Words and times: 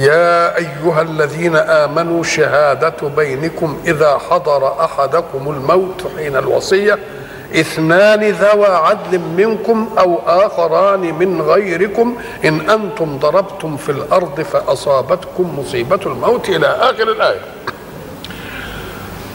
يا 0.00 0.56
أيها 0.56 1.02
الذين 1.02 1.56
آمنوا 1.56 2.22
شهادة 2.22 3.08
بينكم 3.16 3.78
إذا 3.86 4.18
حضر 4.30 4.84
أحدكم 4.84 5.50
الموت 5.50 6.06
حين 6.16 6.36
الوصية 6.36 6.98
اثنان 7.54 8.30
ذوى 8.30 8.66
عدل 8.66 9.20
منكم 9.36 9.88
أو 9.98 10.18
آخران 10.26 11.00
من 11.00 11.42
غيركم 11.42 12.16
إن 12.44 12.70
أنتم 12.70 13.18
ضربتم 13.18 13.76
في 13.76 13.92
الأرض 13.92 14.40
فأصابتكم 14.40 15.58
مصيبة 15.58 16.00
الموت 16.06 16.48
إلى 16.48 16.66
آخر 16.66 17.02
الآية. 17.02 17.40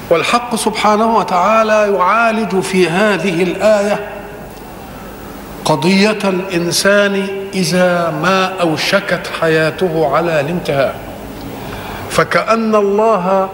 والحق 0.10 0.56
سبحانه 0.56 1.18
وتعالى 1.18 1.94
يعالج 1.96 2.60
في 2.60 2.90
هذه 2.90 3.44
الآية 3.44 4.15
قضية 5.66 6.18
الإنسان 6.24 7.28
إذا 7.54 8.14
ما 8.22 8.46
أوشكت 8.62 9.22
حياته 9.42 10.16
على 10.16 10.40
الانتهاء 10.40 10.96
فكأن 12.10 12.76
الله 12.76 13.50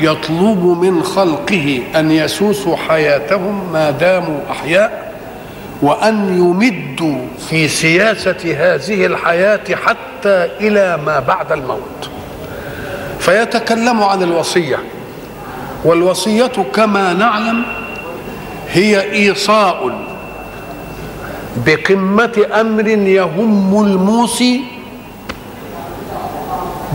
يطلب 0.00 0.64
من 0.80 1.02
خلقه 1.02 1.82
أن 1.96 2.10
يسوسوا 2.10 2.76
حياتهم 2.76 3.72
ما 3.72 3.90
داموا 3.90 4.40
أحياء 4.50 5.12
وأن 5.82 6.38
يمدوا 6.38 7.18
في 7.48 7.68
سياسة 7.68 8.36
هذه 8.56 9.06
الحياة 9.06 9.74
حتى 9.74 10.48
إلى 10.60 10.98
ما 11.06 11.20
بعد 11.20 11.52
الموت. 11.52 12.10
فيتكلم 13.18 14.02
عن 14.02 14.22
الوصية 14.22 14.78
والوصية 15.84 16.52
كما 16.74 17.12
نعلم 17.12 17.62
هي 18.72 19.12
إيصاء 19.12 20.07
بقمة 21.66 22.46
أمر 22.60 22.88
يهم 22.88 23.84
الموصي 23.84 24.60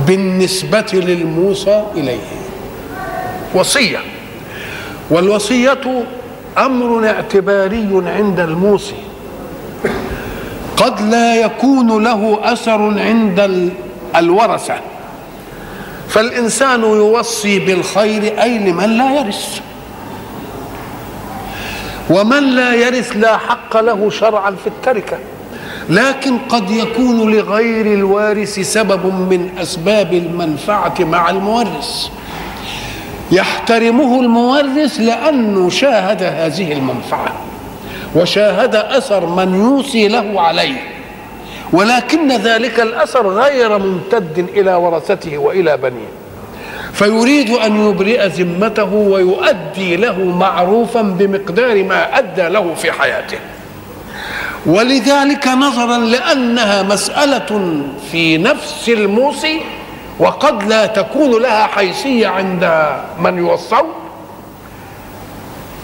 بالنسبة 0.08 0.86
للموصى 0.94 1.83
إليه. 1.95 2.20
وصية. 3.53 4.00
والوصية 5.09 6.03
أمر 6.58 7.08
اعتباري 7.08 8.03
عند 8.05 8.39
الموصي. 8.39 8.95
قد 10.77 11.02
لا 11.02 11.36
يكون 11.36 12.03
له 12.03 12.39
أثر 12.44 13.00
عند 13.00 13.72
الورثة. 14.16 14.75
فالإنسان 16.09 16.81
يوصي 16.81 17.59
بالخير 17.59 18.42
أي 18.42 18.58
لمن 18.58 18.98
لا 18.98 19.20
يرث. 19.20 19.59
ومن 22.14 22.44
لا 22.56 22.73
يرث 22.73 23.17
لا 23.17 23.38
حق 23.38 23.78
له 23.78 24.09
شرعا 24.09 24.52
في 24.52 24.67
التركة. 24.67 25.17
لكن 25.89 26.38
قد 26.38 26.72
يكون 26.72 27.31
لغير 27.31 27.86
الوارث 27.86 28.59
سبب 28.59 29.05
من 29.05 29.50
أسباب 29.61 30.14
المنفعة 30.14 30.95
مع 31.00 31.30
المورث. 31.30 32.08
يحترمه 33.31 34.22
المورث 34.22 35.00
لأنه 35.00 35.70
شاهد 35.70 36.23
هذه 36.23 36.73
المنفعة 36.73 37.33
وشاهد 38.16 38.75
أثر 38.75 39.25
من 39.25 39.55
يوصي 39.55 40.08
له 40.08 40.42
عليه. 40.42 40.82
ولكن 41.73 42.32
ذلك 42.32 42.80
الأثر 42.80 43.27
غير 43.27 43.77
ممتد 43.77 44.49
إلى 44.55 44.76
ورثته 44.76 45.37
وإلى 45.37 45.77
بنيه. 45.77 46.23
فيريد 46.93 47.49
أن 47.49 47.89
يبرئ 47.89 48.27
ذمته 48.27 48.93
ويؤدي 48.93 49.95
له 49.95 50.20
معروفا 50.20 51.02
بمقدار 51.02 51.83
ما 51.83 52.17
أدى 52.17 52.42
له 52.42 52.73
في 52.73 52.92
حياته. 52.92 53.37
ولذلك 54.65 55.48
نظرا 55.48 55.98
لأنها 55.98 56.83
مسألة 56.83 57.81
في 58.11 58.37
نفس 58.37 58.89
الموصي 58.89 59.61
وقد 60.20 60.64
لا 60.64 60.86
تكون 60.86 61.42
لها 61.42 61.67
حيثية 61.67 62.27
عند 62.27 62.95
من 63.20 63.37
يوصل. 63.37 63.86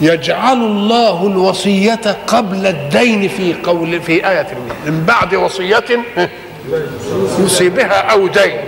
يجعل 0.01 0.57
الله 0.57 1.27
الوصية 1.27 2.17
قبل 2.27 2.67
الدين 2.67 3.27
في 3.27 3.53
قول 3.53 4.01
في 4.01 4.29
آية 4.29 4.47
من 4.85 5.03
بعد 5.07 5.35
وصية 5.35 5.85
يوصي 7.39 7.69
بها 7.69 8.11
أو 8.11 8.27
دين. 8.27 8.59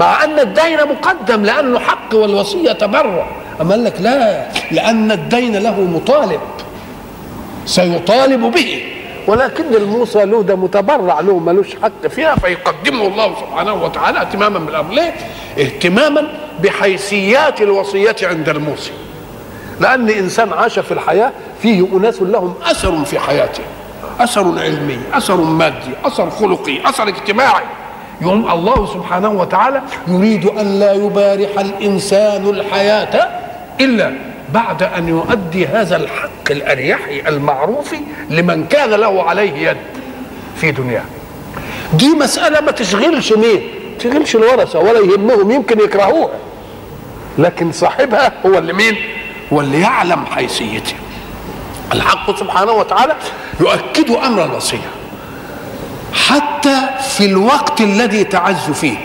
مع 0.00 0.24
أن 0.24 0.38
الدين 0.38 0.78
مقدم 0.78 1.44
لأنه 1.44 1.78
حق 1.78 2.14
والوصية 2.14 2.72
تبرع. 2.72 3.26
أما 3.60 3.70
قال 3.70 3.84
لك 3.84 4.00
لا 4.00 4.46
لأن 4.70 5.12
الدين 5.12 5.56
له 5.56 5.80
مطالب. 5.80 6.40
سيطالب 7.66 8.40
به. 8.40 8.82
ولكن 9.26 9.74
الموصى 9.74 10.24
له 10.24 10.42
ده 10.42 10.56
متبرع 10.56 11.20
له 11.20 11.38
ملوش 11.38 11.66
حق 11.82 12.06
فيها 12.06 12.34
فيقدمه 12.34 13.06
الله 13.06 13.34
سبحانه 13.40 13.84
وتعالى 13.84 14.20
اهتماما 14.20 14.58
بالأمر. 14.58 14.94
ليه؟ 14.94 15.14
اهتماما 15.58 16.28
بحيثيات 16.62 17.60
الوصية 17.60 18.16
عند 18.22 18.48
الموصي 18.48 18.92
لأن 19.80 20.10
إنسان 20.10 20.52
عاش 20.52 20.78
في 20.78 20.92
الحياة 20.92 21.32
فيه 21.62 21.86
أناس 21.92 22.22
لهم 22.22 22.54
أثر 22.64 23.04
في 23.04 23.18
حياته. 23.18 23.62
أثر 24.20 24.40
علمي 24.40 24.98
أثر 25.14 25.36
مادي 25.36 25.90
أثر 26.04 26.30
خلقي 26.30 26.88
أثر 26.88 27.08
اجتماعي. 27.08 27.64
يوم 28.22 28.50
الله 28.50 28.86
سبحانه 28.86 29.28
وتعالى 29.28 29.82
يريد 30.08 30.46
أن 30.46 30.80
لا 30.80 30.92
يبارح 30.92 31.58
الإنسان 31.58 32.48
الحياة 32.48 33.28
إلا 33.80 34.12
بعد 34.54 34.82
أن 34.82 35.08
يؤدي 35.08 35.66
هذا 35.66 35.96
الحق 35.96 36.50
الاريحي 36.50 37.28
المعروف 37.28 37.94
لمن 38.30 38.66
كان 38.66 38.90
له 38.90 39.22
عليه 39.22 39.68
يد 39.68 39.76
في 40.56 40.70
دنياه. 40.70 41.04
دي 41.92 42.08
مسألة 42.08 42.60
ما 42.60 42.70
تشغلش 42.70 43.32
مين؟ 43.32 43.60
تشغلش 43.98 44.36
الورثة 44.36 44.78
ولا 44.78 44.98
يهمهم 44.98 45.50
يمكن 45.50 45.80
يكرهوها. 45.80 46.34
لكن 47.38 47.72
صاحبها 47.72 48.32
هو 48.46 48.58
اللي 48.58 48.72
مين؟ 48.72 48.96
هو 49.52 49.60
اللي 49.60 49.80
يعلم 49.80 50.26
حيثيته. 50.26 50.94
الحق 51.92 52.38
سبحانه 52.40 52.72
وتعالى 52.72 53.16
يؤكد 53.60 54.10
أمر 54.10 54.44
الوصيه 54.44 54.90
حتى 56.12 56.76
في 57.10 57.24
الوقت 57.26 57.80
الذي 57.80 58.24
تعز 58.24 58.70
فيه. 58.70 58.96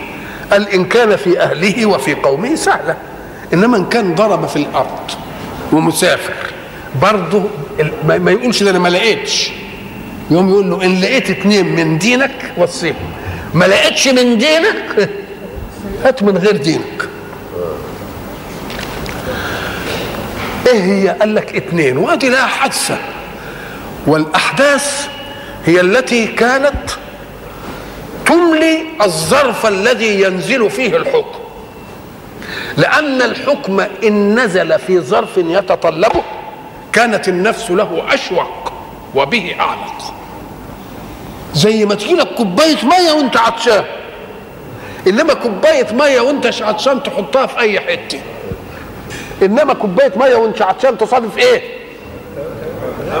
قال 0.52 0.68
ان 0.68 0.84
كان 0.84 1.16
في 1.16 1.40
أهله 1.40 1.86
وفي 1.86 2.14
قومه 2.14 2.54
سهلة. 2.54 2.96
إنما 3.54 3.76
إن 3.76 3.84
كان 3.88 4.14
ضرب 4.14 4.46
في 4.46 4.56
الأرض 4.56 5.10
ومسافر 5.72 6.32
برضه 7.02 7.42
ما 8.04 8.30
يقولش 8.30 8.62
ده 8.62 8.70
أنا 8.70 8.78
ما 8.78 8.88
لقيتش. 8.88 9.50
يوم 10.30 10.48
يقول 10.48 10.70
له 10.70 10.84
إن 10.84 11.00
لقيت 11.00 11.30
اتنين 11.30 11.76
من 11.76 11.98
دينك 11.98 12.52
وصيهم. 12.56 13.10
ما 13.54 13.64
لقيتش 13.64 14.08
من 14.08 14.38
دينك 14.38 15.10
هات 16.04 16.22
من 16.22 16.38
غير 16.38 16.56
دينك. 16.56 17.08
إيه 20.66 20.82
هي؟ 20.82 21.08
قال 21.08 21.34
لك 21.34 21.56
اتنين 21.56 21.96
وأدي 21.98 22.28
لها 22.28 22.46
حادثة. 22.46 22.98
والأحداث 24.06 25.08
هي 25.66 25.80
التي 25.80 26.26
كانت 26.26 26.90
تملي 28.26 28.82
الظرف 29.02 29.66
الذي 29.66 30.22
ينزل 30.22 30.70
فيه 30.70 30.96
الحكم. 30.96 31.38
لأن 32.76 33.22
الحكم 33.22 33.80
إن 34.04 34.40
نزل 34.40 34.78
في 34.78 35.00
ظرف 35.00 35.36
يتطلبه 35.36 36.22
كانت 36.92 37.28
النفس 37.28 37.70
له 37.70 38.02
أشوق 38.14 38.72
وبه 39.14 39.56
أعلق 39.60 40.14
زي 41.54 41.84
ما 41.84 41.94
تجي 41.94 42.14
لك 42.14 42.34
كوباية 42.34 42.76
مية 42.84 43.12
وأنت 43.12 43.36
عطشان. 43.36 43.84
إنما 45.06 45.34
كوباية 45.34 45.86
مية 45.92 46.20
وأنت 46.20 46.62
عطشان 46.62 47.02
تحطها 47.02 47.46
في 47.46 47.60
أي 47.60 47.80
حتة. 47.80 48.20
إنما 49.42 49.74
كوباية 49.74 50.12
مية 50.16 50.34
وأنت 50.34 50.62
عطشان 50.62 50.98
تصادف 50.98 51.38
إيه؟ 51.38 51.62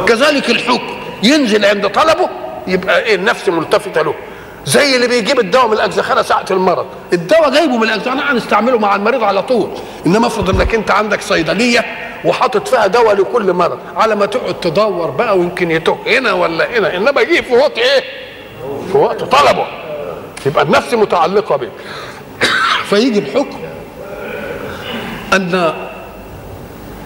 كذلك 0.06 0.50
الحكم. 0.50 0.96
ينزل 1.22 1.64
عند 1.64 1.88
طلبه 1.88 2.28
يبقى 2.66 3.02
إيه؟ 3.02 3.14
النفس 3.14 3.48
ملتفتة 3.48 4.02
له. 4.02 4.14
زي 4.66 4.96
اللي 4.96 5.06
بيجيب 5.06 5.40
الدواء 5.40 5.66
من 5.66 5.72
الاجزخانه 5.72 6.22
ساعة 6.22 6.44
المرض. 6.50 6.86
الدواء 7.12 7.50
جايبه 7.50 7.76
من 7.76 7.82
الاجزخانه 7.82 8.32
هنستعمله 8.32 8.78
مع 8.78 8.96
المريض 8.96 9.22
على 9.22 9.42
طول. 9.42 9.70
إنما 10.06 10.26
افرض 10.26 10.50
إنك 10.50 10.74
أنت 10.74 10.90
عندك 10.90 11.22
صيدلية 11.22 11.84
وحاطط 12.24 12.68
فيها 12.68 12.86
دواء 12.86 13.14
لكل 13.14 13.52
مرض 13.52 13.78
على 13.96 14.14
ما 14.14 14.26
تقعد 14.26 14.54
تدور 14.60 15.10
بقى 15.10 15.38
ويمكن 15.38 15.70
يتوه 15.70 15.98
هنا 16.06 16.32
ولا 16.32 16.78
هنا. 16.78 16.96
إنما 16.96 17.20
يجي 17.20 17.42
في 17.42 17.52
وقت 17.52 17.78
إيه؟ 17.78 18.04
في 18.92 18.98
وقت 18.98 19.24
طلبه. 19.24 19.66
يبقى 20.46 20.64
النفس 20.64 20.94
متعلقة 20.94 21.56
به 21.56 21.68
فيجي 22.90 23.18
الحكم 23.18 23.58
أن 25.32 25.74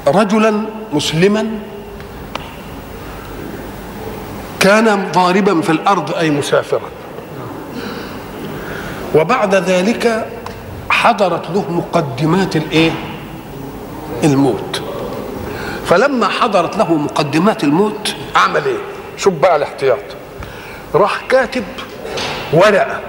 رجلا 0.06 0.64
مسلما 0.92 1.58
كان 4.60 5.12
ضاربا 5.12 5.60
في 5.60 5.72
الأرض 5.72 6.14
أي 6.14 6.30
مسافرا. 6.30 6.99
وبعد 9.14 9.54
ذلك 9.54 10.26
حضرت 10.90 11.50
له 11.50 11.64
مقدمات 11.70 12.56
الإيه 12.56 12.90
الموت 14.24 14.82
فلما 15.86 16.28
حضرت 16.28 16.76
له 16.76 16.94
مقدمات 16.94 17.64
الموت 17.64 18.14
عمل 18.36 18.64
إيه 18.64 18.78
شوف 19.16 19.34
بقى 19.34 19.56
الاحتياط 19.56 19.98
راح 20.94 21.20
كاتب 21.28 21.64
ورقة 22.52 23.00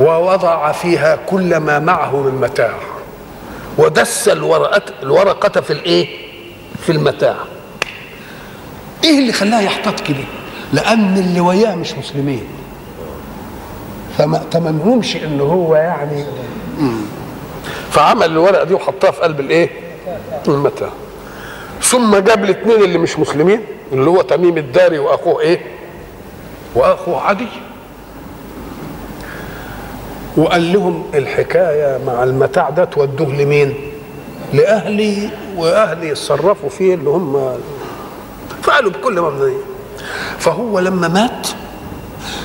ووضع 0.00 0.72
فيها 0.72 1.16
كل 1.16 1.56
ما 1.56 1.78
معه 1.78 2.16
من 2.16 2.40
متاع 2.40 2.74
ودس 3.78 4.28
الورقة 4.28 4.82
الورقة 5.02 5.60
في 5.60 5.72
الإيه؟ 5.72 6.08
في 6.86 6.92
المتاع. 6.92 7.34
إيه 9.04 9.18
اللي 9.18 9.32
خلاه 9.32 9.60
يحتاط 9.60 10.00
كده؟ 10.00 10.24
لأن 10.72 11.18
اللي 11.18 11.40
وياه 11.40 11.74
مش 11.74 11.92
مسلمين. 11.94 12.44
فما 14.18 14.36
ائتمنهمش 14.38 15.16
ان 15.16 15.40
هو 15.40 15.76
يعني. 15.76 16.24
فعمل 17.90 18.26
الورقة 18.26 18.64
دي 18.64 18.74
وحطها 18.74 19.10
في 19.10 19.20
قلب 19.20 19.40
الإيه؟ 19.40 19.70
المتاع. 20.48 20.88
ثم 21.82 22.16
جاب 22.16 22.44
الاثنين 22.44 22.82
اللي 22.82 22.98
مش 22.98 23.18
مسلمين 23.18 23.60
اللي 23.92 24.10
هو 24.10 24.22
تميم 24.22 24.58
الداري 24.58 24.98
وأخوه 24.98 25.40
إيه؟ 25.40 25.60
وأخوه 26.74 27.20
عدي. 27.22 27.46
وقال 30.36 30.72
لهم 30.72 31.04
الحكاية 31.14 32.00
مع 32.06 32.22
المتاع 32.24 32.70
ده 32.70 32.84
تودوه 32.84 33.28
لمين؟ 33.28 33.74
لأهلي 34.52 35.30
وأهلي 35.56 36.08
يتصرفوا 36.08 36.68
فيه 36.68 36.94
اللي 36.94 37.10
هم 37.10 37.52
فعلوا 38.62 38.90
بكل 38.90 39.20
مبنيه 39.20 39.56
فهو 40.38 40.78
لما 40.78 41.08
مات 41.08 41.48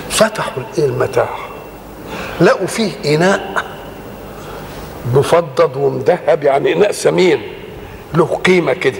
فتحوا 0.09 0.63
المتاع 0.77 1.29
لقوا 2.41 2.67
فيه 2.67 3.15
إناء 3.15 3.63
مفضد 5.13 5.77
ومذهب 5.77 6.43
يعني 6.43 6.73
إناء 6.73 6.91
ثمين 6.91 7.41
له 8.13 8.25
قيمة 8.25 8.73
كده 8.73 8.99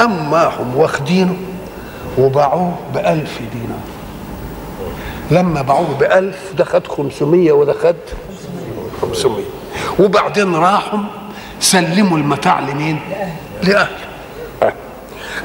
أما 0.00 0.44
هم 0.60 0.76
واخدينه 0.76 1.36
وباعوه 2.18 2.78
بألف 2.94 3.38
دينار 3.52 3.80
لما 5.30 5.62
باعوه 5.62 5.94
بألف 6.00 6.52
ده 6.58 6.64
خد 6.64 6.86
500 6.86 7.52
وده 7.52 7.72
خد 7.72 7.96
500 9.02 9.44
وبعدين 9.98 10.54
راحوا 10.54 10.98
سلموا 11.60 12.18
المتاع 12.18 12.60
لمين؟ 12.60 13.00
لأهله 13.62 13.88
أه. 14.62 14.72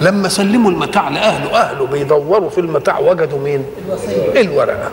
لما 0.01 0.29
سلموا 0.29 0.71
المتاع 0.71 1.09
لأهله 1.09 1.57
أهله 1.61 1.85
بيدوروا 1.85 2.49
في 2.49 2.57
المتاع 2.61 2.99
وجدوا 2.99 3.39
مين؟ 3.39 3.65
الورقة 4.35 4.89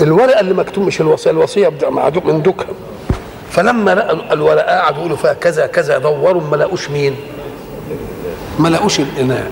الورقة 0.00 0.40
اللي 0.40 0.54
مكتوب 0.54 0.84
مش 0.86 1.00
الوصية 1.26 1.72
معدوم 1.82 2.26
من 2.26 2.42
دكها 2.42 2.66
فلما 3.50 3.94
لقوا 3.94 4.32
الورقة 4.32 4.78
قعدوا 4.80 4.98
يقولوا 4.98 5.16
فيها 5.16 5.32
كذا 5.32 5.66
كذا 5.66 5.98
دوروا 5.98 6.42
ما 6.50 6.56
لقوش 6.56 6.90
مين؟ 6.90 7.16
ما 8.58 8.68
لقوش 8.68 9.00
الإناء. 9.00 9.50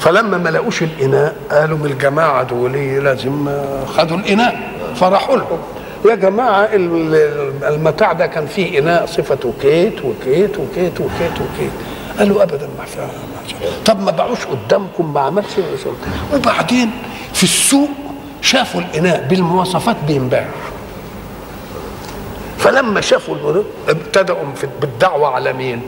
فلما 0.00 0.38
ما 0.38 0.48
لقوش 0.48 0.82
الإناء 0.82 1.34
قالوا 1.50 1.78
من 1.78 1.86
الجماعة 1.86 2.42
دول 2.42 2.72
لازم 3.04 3.48
خدوا 3.96 4.16
الإناء. 4.16 4.70
فراحوا 4.96 5.36
لهم. 5.36 5.58
يا 6.10 6.14
جماعة 6.14 6.68
المتاع 7.62 8.12
ده 8.12 8.26
كان 8.26 8.46
فيه 8.46 8.78
إناء 8.78 9.06
صفته 9.06 9.52
كيت 9.62 9.94
وكيت 10.04 10.58
وكيت 10.58 11.00
وكيت 11.00 11.32
وكيت. 11.32 11.72
قالوا 12.18 12.42
ابدا 12.42 12.68
ما 12.78 12.84
فيها 12.84 13.08
طب 13.86 14.00
ما 14.02 14.10
باعوش 14.10 14.38
قدامكم 14.46 15.12
ما 15.14 15.20
عملش 15.20 15.46
وبعدين 16.34 16.90
في 17.34 17.42
السوق 17.42 17.88
شافوا 18.40 18.80
الإناء 18.80 19.26
بالمواصفات 19.28 19.96
بينباع 20.06 20.46
فلما 22.58 23.00
شافوا 23.00 23.62
ابتدأوا 23.88 24.44
بالدعوة 24.80 25.28
على 25.28 25.52
مين؟ 25.52 25.82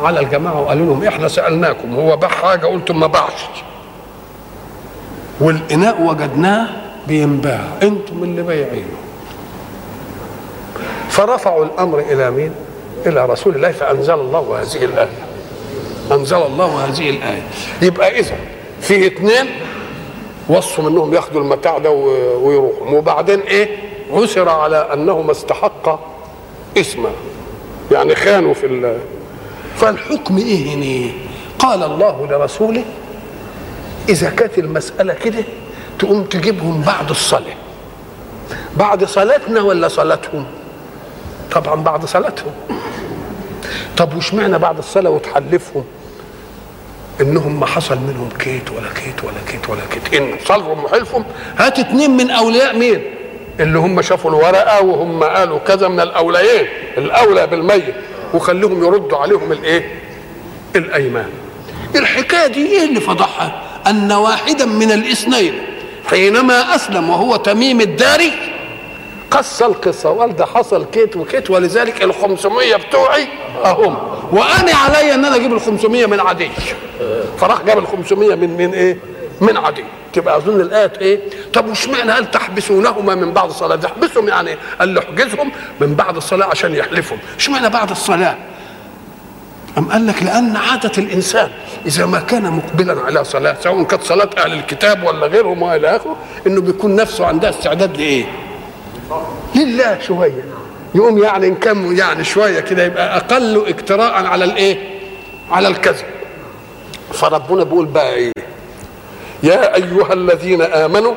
على 0.00 0.20
الجماعة 0.20 0.60
وقالوا 0.60 0.86
لهم 0.86 1.04
إحنا 1.04 1.28
سألناكم 1.28 1.94
هو 1.94 2.16
باع 2.16 2.28
حاجة؟ 2.28 2.66
قلتم 2.66 3.00
ما 3.00 3.06
باعش. 3.06 3.42
والإناء 5.40 6.02
وجدناه 6.02 6.68
بينباع. 7.08 7.60
أنتم 7.82 8.22
اللي 8.22 8.42
بايعينه. 8.42 8.96
فرفعوا 11.08 11.64
الأمر 11.64 11.98
إلى 11.98 12.30
مين؟ 12.30 12.52
إلى 13.06 13.26
رسول 13.26 13.56
الله 13.56 13.72
فأنزل 13.72 14.14
الله 14.14 14.60
هذه 14.62 14.84
الآية. 14.84 15.18
أنزل 16.12 16.36
الله 16.36 16.84
هذه 16.86 17.10
الآية. 17.10 17.42
يبقى 17.82 18.20
اذا 18.20 18.36
في 18.80 19.06
اثنين 19.06 19.46
وصوا 20.48 20.84
منهم 20.90 21.14
ياخدوا 21.14 21.40
المتاع 21.40 21.78
ده 21.78 21.90
ويروحوا. 21.90 22.90
وبعدين 22.90 23.40
إيه؟ 23.40 23.76
عثر 24.12 24.48
على 24.48 24.76
أنهما 24.92 25.30
استحق 25.32 26.00
اسما 26.76 27.10
يعني 27.92 28.14
خانوا 28.14 28.54
في 28.54 28.96
فالحكم 29.76 30.38
إيه 30.38 30.74
هنا؟ 30.74 31.12
قال 31.58 31.82
الله 31.82 32.26
لرسوله 32.30 32.84
إذا 34.08 34.30
كانت 34.30 34.58
المسألة 34.58 35.14
كده 35.14 35.44
تقوم 35.98 36.24
تجيبهم 36.24 36.82
بعد 36.82 37.10
الصلاة. 37.10 37.54
بعد 38.76 39.04
صلاتنا 39.04 39.62
ولا 39.62 39.88
صلاتهم؟ 39.88 40.44
طبعا 41.52 41.74
بعد 41.82 42.04
صلاتهم. 42.04 42.52
طب 43.96 44.16
وش 44.16 44.34
معنى 44.34 44.58
بعد 44.58 44.78
الصلاة 44.78 45.10
وتحلفهم؟ 45.10 45.84
إنهم 47.22 47.60
ما 47.60 47.66
حصل 47.66 47.96
منهم 47.98 48.28
كيت 48.38 48.70
ولا 48.70 48.88
كيت 48.94 49.24
ولا 49.24 49.38
كيت 49.52 49.68
ولا 49.70 49.80
كيت. 49.90 50.14
إن 50.14 50.34
صلهم 50.44 50.84
وحلفهم. 50.84 51.24
هات 51.58 51.78
اتنين 51.78 52.10
من 52.16 52.30
أولياء 52.30 52.76
مين؟ 52.76 53.02
اللي 53.60 53.78
هم 53.78 54.02
شافوا 54.02 54.30
الورقة 54.30 54.82
وهم 54.82 55.24
قالوا 55.24 55.58
كذا 55.58 55.88
من 55.88 56.00
الاوليين 56.00 56.66
الأولى 56.98 57.46
بالميت. 57.46 57.94
وخليهم 58.34 58.84
يردوا 58.84 59.18
عليهم 59.18 59.52
الإيه؟ 59.52 59.94
الأيمان. 60.76 61.28
الحكاية 61.96 62.46
دي 62.46 62.66
إيه 62.66 62.84
اللي 62.88 63.00
فضحها؟ 63.00 63.62
أن 63.86 64.12
واحدا 64.12 64.64
من 64.64 64.92
الاثنين 64.92 65.62
حينما 66.10 66.74
أسلم 66.74 67.10
وهو 67.10 67.36
تميم 67.36 67.80
الداري 67.80 68.32
قص 69.30 69.62
القصة. 69.62 70.10
وقال 70.10 70.36
ده 70.36 70.46
حصل 70.46 70.84
كيت 70.84 71.16
وكيت. 71.16 71.50
ولذلك 71.50 72.02
ال 72.04 72.14
500 72.14 72.76
بتوعي 72.76 73.28
أهم. 73.64 73.96
وأنا 74.32 74.72
علي 74.74 75.14
إن 75.14 75.24
أنا 75.24 75.36
أجيب 75.36 75.52
ال 75.52 75.60
500 75.60 76.06
من 76.06 76.20
عدي 76.20 76.50
فراح 77.38 77.62
جاب 77.62 77.78
ال 77.78 77.86
500 77.86 78.34
من 78.34 78.56
من 78.56 78.74
إيه؟ 78.74 78.98
من 79.40 79.56
عدي 79.56 79.84
تبقى 80.12 80.36
أظن 80.36 80.60
الايه 80.60 80.92
إيه؟ 81.00 81.20
طب 81.52 81.68
وش 81.68 81.88
معنى 81.88 82.12
قال 82.12 82.30
تحبسونهما 82.30 83.14
من 83.14 83.32
بعد 83.32 83.48
الصلاة؟ 83.48 83.76
تحبسهم 83.76 84.28
يعني 84.28 84.56
قال 84.78 84.94
له 84.94 85.00
أحجزهم 85.00 85.52
من 85.80 85.94
بعد 85.94 86.16
الصلاة 86.16 86.46
عشان 86.46 86.74
يحلفهم، 86.74 87.18
اشمعنى 87.38 87.68
بعد 87.68 87.90
الصلاة؟ 87.90 88.36
أم 89.78 89.88
قال 89.92 90.06
لك 90.06 90.22
لأن 90.22 90.56
عادة 90.56 90.92
الإنسان 90.98 91.50
إذا 91.86 92.06
ما 92.06 92.20
كان 92.20 92.42
مقبلا 92.52 93.00
على 93.00 93.24
صلاة 93.24 93.56
سواء 93.62 93.82
كانت 93.82 94.02
صلاة 94.02 94.30
أهل 94.38 94.52
الكتاب 94.52 95.02
ولا 95.04 95.26
غيرهم 95.26 95.62
وإلى 95.62 95.96
آخره 95.96 96.16
إنه 96.46 96.60
بيكون 96.60 96.96
نفسه 96.96 97.26
عندها 97.26 97.50
استعداد 97.50 97.96
لإيه؟ 97.96 98.24
لله 99.54 99.98
شوية 100.00 100.44
يقوم 100.94 101.22
يعني 101.22 101.50
كان 101.50 101.96
يعني 101.96 102.24
شوية 102.24 102.60
كده 102.60 102.84
يبقى 102.84 103.16
أقل 103.16 103.66
اجتراء 103.66 104.12
على 104.26 104.44
الإيه؟ 104.44 104.76
على 105.50 105.68
الكذب. 105.68 106.04
فربنا 107.12 107.64
بيقول 107.64 107.86
بقى 107.86 108.14
إيه؟ 108.14 108.32
يا 109.42 109.74
أيها 109.74 110.12
الذين 110.12 110.62
آمنوا 110.62 111.14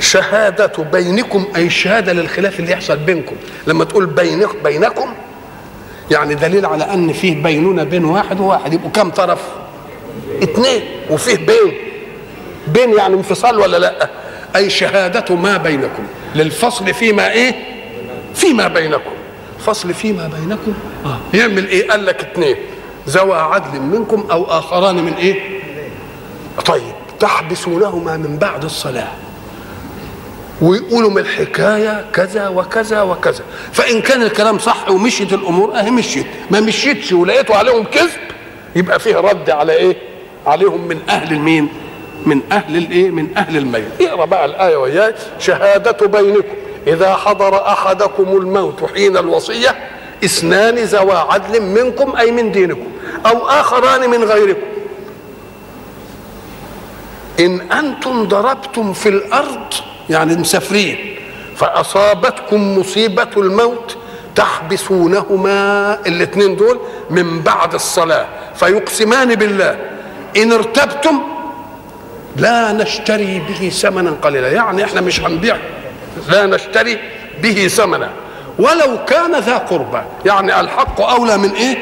شهادة 0.00 0.72
بينكم 0.92 1.46
أي 1.56 1.70
شهادة 1.70 2.12
للخلاف 2.12 2.60
اللي 2.60 2.72
يحصل 2.72 2.96
بينكم. 2.96 3.36
لما 3.66 3.84
تقول 3.84 4.06
بينك 4.06 4.56
بينكم 4.64 5.14
يعني 6.10 6.34
دليل 6.34 6.66
على 6.66 6.84
أن 6.84 7.12
فيه 7.12 7.42
بينونة 7.42 7.84
بين 7.84 8.04
واحد 8.04 8.40
وواحد. 8.40 8.72
يبقوا 8.72 8.90
كم 8.90 9.10
طرف؟ 9.10 9.40
اثنين 10.42 10.82
وفيه 11.10 11.36
بين. 11.36 11.85
بين 12.66 12.92
يعني 12.96 13.14
انفصال 13.14 13.58
ولا 13.58 13.76
لا؟ 13.76 14.08
أي 14.56 14.70
شهادة 14.70 15.34
ما 15.34 15.56
بينكم. 15.56 16.06
للفصل 16.34 16.94
فيما 16.94 17.32
إيه؟ 17.32 17.54
فيما 18.34 18.68
بينكم. 18.68 19.10
فصل 19.66 19.94
فيما 19.94 20.30
بينكم. 20.40 20.74
آه. 21.06 21.18
يعمل 21.34 21.68
إيه؟ 21.68 21.90
قال 21.90 22.06
لك 22.06 22.20
اثنين 22.20 22.56
ذوى 23.08 23.38
عدل 23.38 23.80
منكم 23.80 24.26
أو 24.30 24.44
آخران 24.44 24.96
من 24.96 25.12
إيه؟ 25.12 25.60
طيب 26.66 26.94
تحبسونهما 27.20 28.16
من 28.16 28.36
بعد 28.38 28.64
الصلاة. 28.64 29.08
ويقولوا 30.62 31.10
من 31.10 31.18
الحكاية 31.18 32.04
كذا 32.12 32.48
وكذا 32.48 33.02
وكذا. 33.02 33.44
فإن 33.72 34.00
كان 34.00 34.22
الكلام 34.22 34.58
صح 34.58 34.90
ومشيت 34.90 35.32
الأمور 35.32 35.78
أهي 35.78 35.90
مشيت. 35.90 36.26
ما 36.50 36.60
مشيتش 36.60 37.12
ولقيتوا 37.12 37.56
عليهم 37.56 37.84
كذب 37.84 38.20
يبقى 38.76 39.00
فيه 39.00 39.16
رد 39.16 39.50
على 39.50 39.72
إيه؟ 39.72 39.96
عليهم 40.46 40.88
من 40.88 40.98
أهل 41.08 41.32
المين. 41.32 41.68
من 42.26 42.40
أهل 42.52 42.76
الإيه؟ 42.76 43.10
من 43.10 43.36
أهل 43.36 43.56
الميت. 43.56 43.88
اقرا 44.00 44.24
بقى 44.24 44.44
الآية 44.44 44.76
وياي 44.76 45.14
شهادة 45.38 46.06
بينكم. 46.06 46.54
إذا 46.86 47.14
حضر 47.14 47.66
أحدكم 47.66 48.36
الموت 48.36 48.90
حين 48.94 49.16
الوصية 49.16 49.74
اثنان 50.24 50.74
ذوى 50.74 51.16
عدل 51.16 51.62
منكم 51.62 52.16
أي 52.16 52.30
من 52.30 52.52
دينكم 52.52 52.86
أو 53.26 53.48
آخران 53.48 54.10
من 54.10 54.24
غيركم. 54.24 54.66
إن 57.40 57.60
أنتم 57.72 58.24
ضربتم 58.28 58.92
في 58.92 59.08
الأرض 59.08 59.74
يعني 60.10 60.36
مسافرين 60.36 61.16
فأصابتكم 61.56 62.78
مصيبة 62.78 63.28
الموت 63.36 63.96
تحبسونهما 64.34 65.98
الاثنين 66.06 66.56
دول 66.56 66.80
من 67.10 67.40
بعد 67.40 67.74
الصلاة 67.74 68.26
فيقسمان 68.54 69.34
بالله. 69.34 69.78
إن 70.36 70.52
ارتبتم 70.52 71.20
لا 72.38 72.72
نشتري 72.72 73.42
به 73.48 73.68
ثمنا 73.68 74.16
قليلا. 74.22 74.48
يعني 74.48 74.84
إحنا 74.84 75.00
مش 75.00 75.20
هنبيع. 75.20 75.56
لا 76.28 76.46
نشتري 76.46 76.98
به 77.42 77.68
ثمنا. 77.68 78.10
ولو 78.58 79.04
كان 79.06 79.40
ذا 79.40 79.56
قربى. 79.56 80.02
يعني 80.24 80.60
الحق 80.60 81.00
أولى 81.00 81.38
من 81.38 81.50
إيه؟ 81.50 81.76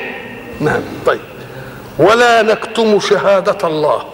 نعم. 0.61 0.82
طيب. 1.06 1.20
ولا 1.99 2.42
نكتم 2.42 3.00
شهادة 3.00 3.68
الله. 3.68 4.04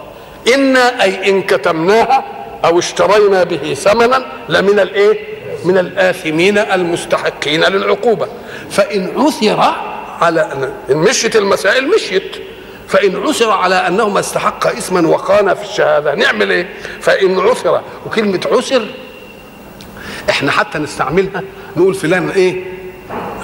إنا 0.54 1.02
أي 1.02 1.30
إن 1.30 1.42
كتمناها 1.42 2.25
أو 2.64 2.78
اشترينا 2.78 3.44
به 3.44 3.75
ثمنا 3.75 4.26
لمن 4.49 4.80
الإيه؟ 4.80 5.18
من 5.64 5.78
الآثمين 5.78 6.59
المستحقين 6.59 7.64
للعقوبة. 7.64 8.26
فإن 8.70 9.12
عثر 9.16 9.75
على 10.20 10.40
ان 10.52 10.97
مشيت 10.97 11.37
المسائل 11.37 11.88
مشيت. 11.88 12.37
فإن 12.90 13.16
عثر 13.16 13.50
على 13.50 13.75
أنهما 13.75 14.20
استحق 14.20 14.66
اسما 14.66 15.09
وخان 15.09 15.54
في 15.54 15.62
الشهادة 15.62 16.14
نعمل 16.14 16.50
إيه؟ 16.50 16.68
فإن 17.00 17.38
عثر 17.38 17.82
وكلمة 18.06 18.40
عثر 18.52 18.87
إحنا 20.30 20.50
حتى 20.50 20.78
نستعملها 20.78 21.42
نقول 21.76 21.94
فلان 21.94 22.28
إيه؟ 22.28 22.64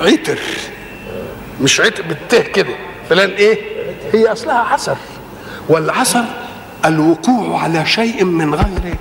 عتر 0.01 0.39
مش 1.61 1.81
عتر 1.81 2.03
بالته 2.03 2.41
كده 2.41 2.75
فلان 3.09 3.31
إيه؟ 3.31 3.59
هي 4.13 4.33
أصلها 4.33 4.59
عسر 4.59 4.97
والعسر 5.69 6.25
الوقوع 6.85 7.63
على 7.63 7.87
شيء 7.87 8.25
من 8.25 8.55
غير 8.55 8.95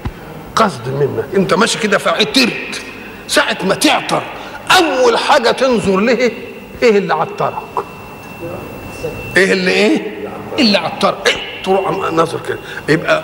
قصد 0.56 0.88
منك 0.90 1.25
أنت 1.36 1.54
ماشي 1.54 1.80
كده 1.80 1.98
فعترت 1.98 2.82
ساعة 3.28 3.58
ما 3.64 3.75
تعطر 3.75 4.24
أول 4.78 5.18
حاجة 5.18 5.52
تنظر 5.52 5.98
له 5.98 6.32
إيه 6.84 6.98
اللي 6.98 7.14
عطرك؟ 7.14 7.54
إيه 9.38 9.52
اللي 9.52 9.72
إيه؟ 9.72 10.15
إلا 10.60 10.80
عطر 10.80 11.16
إيه؟ 11.28 11.64
تروح 11.64 11.92
نظر 12.14 12.40
كده. 12.48 12.58
يبقى 12.90 13.24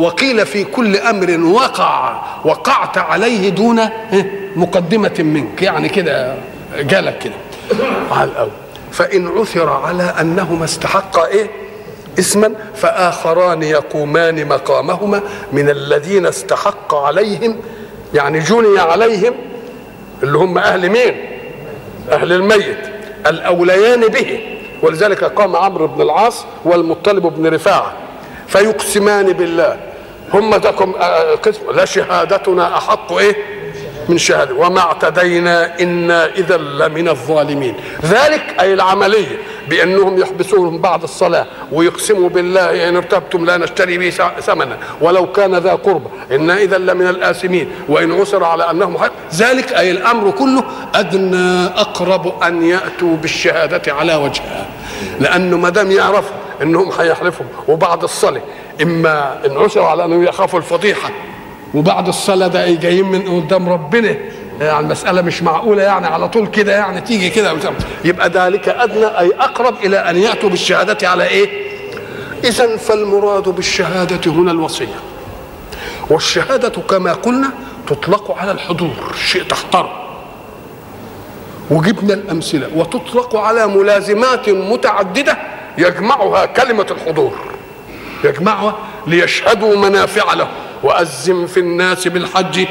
وقيل 0.00 0.46
في 0.46 0.64
كل 0.64 0.96
أمر 0.96 1.40
وقع 1.44 2.22
وقعت 2.44 2.98
عليه 2.98 3.48
دون 3.48 3.80
مقدمة 4.56 5.14
منك. 5.18 5.62
يعني 5.62 5.88
كده 5.88 6.34
جالك 6.78 7.18
كده. 7.18 7.34
على 8.10 8.30
الأول. 8.30 8.50
فإن 8.92 9.28
عثر 9.38 9.68
على 9.68 10.02
أنهما 10.20 10.64
استحقا 10.64 11.26
إيه؟ 11.26 11.50
اسما 12.18 12.52
فآخران 12.74 13.62
يقومان 13.62 14.48
مقامهما 14.48 15.22
من 15.52 15.68
الذين 15.70 16.26
استحق 16.26 16.94
عليهم 16.94 17.56
يعني 18.14 18.38
جني 18.38 18.78
عليهم 18.78 19.34
اللي 20.22 20.38
هم 20.38 20.58
أهل 20.58 20.88
مين؟ 20.90 21.14
أهل 22.10 22.32
الميت 22.32 22.78
الأوليان 23.26 24.00
به. 24.00 24.40
ولذلك 24.82 25.24
قام 25.24 25.56
عمرو 25.56 25.86
بن 25.86 26.02
العاص 26.02 26.44
والمطلب 26.64 27.22
بن 27.22 27.46
رفاعة 27.54 27.92
فيقسمان 28.48 29.32
بالله. 29.32 29.76
هم 30.34 30.56
تكم 30.56 30.92
قسم 31.42 31.70
لا 31.74 31.84
شهادتنا 31.84 32.76
أحق 32.76 33.12
إيه؟ 33.12 33.36
من 34.08 34.18
شهاده 34.18 34.54
وما 34.54 34.80
اعتدينا 34.80 35.80
إنا 35.80 36.26
إذا 36.26 36.56
لمن 36.56 37.08
الظالمين. 37.08 37.74
ذلك 38.04 38.56
أي 38.60 38.74
العملية 38.74 39.38
بأنهم 39.68 40.18
يحبسوهم 40.18 40.78
بعد 40.78 41.02
الصلاة 41.02 41.46
ويقسموا 41.72 42.28
بالله 42.28 42.88
إن 42.88 42.96
ارتبتم 42.96 43.44
لا 43.44 43.56
نشتري 43.56 43.98
به 43.98 44.10
ثمنا 44.40 44.76
ولو 45.00 45.32
كان 45.32 45.54
ذا 45.54 45.72
قربى. 45.72 46.08
إنا 46.30 46.56
إذا 46.56 46.78
لمن 46.78 47.06
الآثمين. 47.06 47.70
وإن 47.88 48.20
عثر 48.20 48.44
على 48.44 48.70
أنهم 48.70 48.98
حق. 48.98 49.12
ذلك 49.34 49.72
أي 49.72 49.90
الأمر 49.90 50.30
كله 50.30 50.64
أدنى 50.94 51.66
أقرب 51.66 52.42
أن 52.42 52.62
يأتوا 52.62 53.16
بالشهادة 53.16 53.94
على 53.94 54.14
وجهها. 54.14 54.66
لأنه 55.20 55.56
ما 55.56 55.68
دام 55.68 55.90
يعرفوا 55.90 56.36
إنهم 56.62 56.92
هيحلفوا 56.98 57.46
وبعد 57.68 58.02
الصلاة 58.02 58.42
إما 58.82 59.38
إن 59.46 59.56
عثر 59.56 59.82
على 59.82 60.04
انهم 60.04 60.24
يخافوا 60.24 60.58
الفضيحة 60.58 61.10
وبعد 61.74 62.08
الصلاة 62.08 62.46
ده 62.48 62.64
إيه 62.64 62.80
جايين 62.80 63.04
من 63.04 63.22
قدام 63.40 63.68
ربنا. 63.68 64.16
يعني 64.60 64.78
المسألة 64.80 65.22
مش 65.22 65.42
معقولة 65.42 65.82
يعني 65.82 66.06
على 66.06 66.28
طول 66.28 66.46
كده 66.46 66.72
يعني 66.72 67.00
تيجي 67.00 67.30
كده. 67.30 67.52
يبقى 68.04 68.28
ذلك 68.28 68.68
أدنى 68.68 69.06
أي 69.06 69.32
أقرب 69.40 69.74
إلى 69.84 69.96
أن 69.98 70.16
يأتوا 70.16 70.48
بالشهادة 70.48 71.08
على 71.08 71.26
إيه؟ 71.26 71.70
إذا 72.44 72.76
فالمراد 72.76 73.48
بالشهادة 73.48 74.30
هنا 74.32 74.50
الوصية. 74.50 75.00
والشهادة 76.10 76.68
كما 76.68 77.12
قلنا 77.12 77.50
تطلق 77.86 78.38
على 78.38 78.52
الحضور 78.52 79.14
شيء 79.26 79.42
تحترم. 79.42 79.88
وجبنا 81.70 82.14
الأمثلة 82.14 82.68
وتطلق 82.74 83.36
على 83.36 83.66
ملازمات 83.66 84.48
متعددة 84.48 85.38
يجمعها 85.78 86.46
كلمة 86.46 86.86
الحضور. 86.90 87.32
يجمعها 88.24 88.78
ليشهدوا 89.06 89.76
منافع 89.76 90.34
لهم. 90.34 90.48
وأذن 90.82 91.46
في 91.46 91.60
الناس 91.60 92.08
بالحج. 92.08 92.66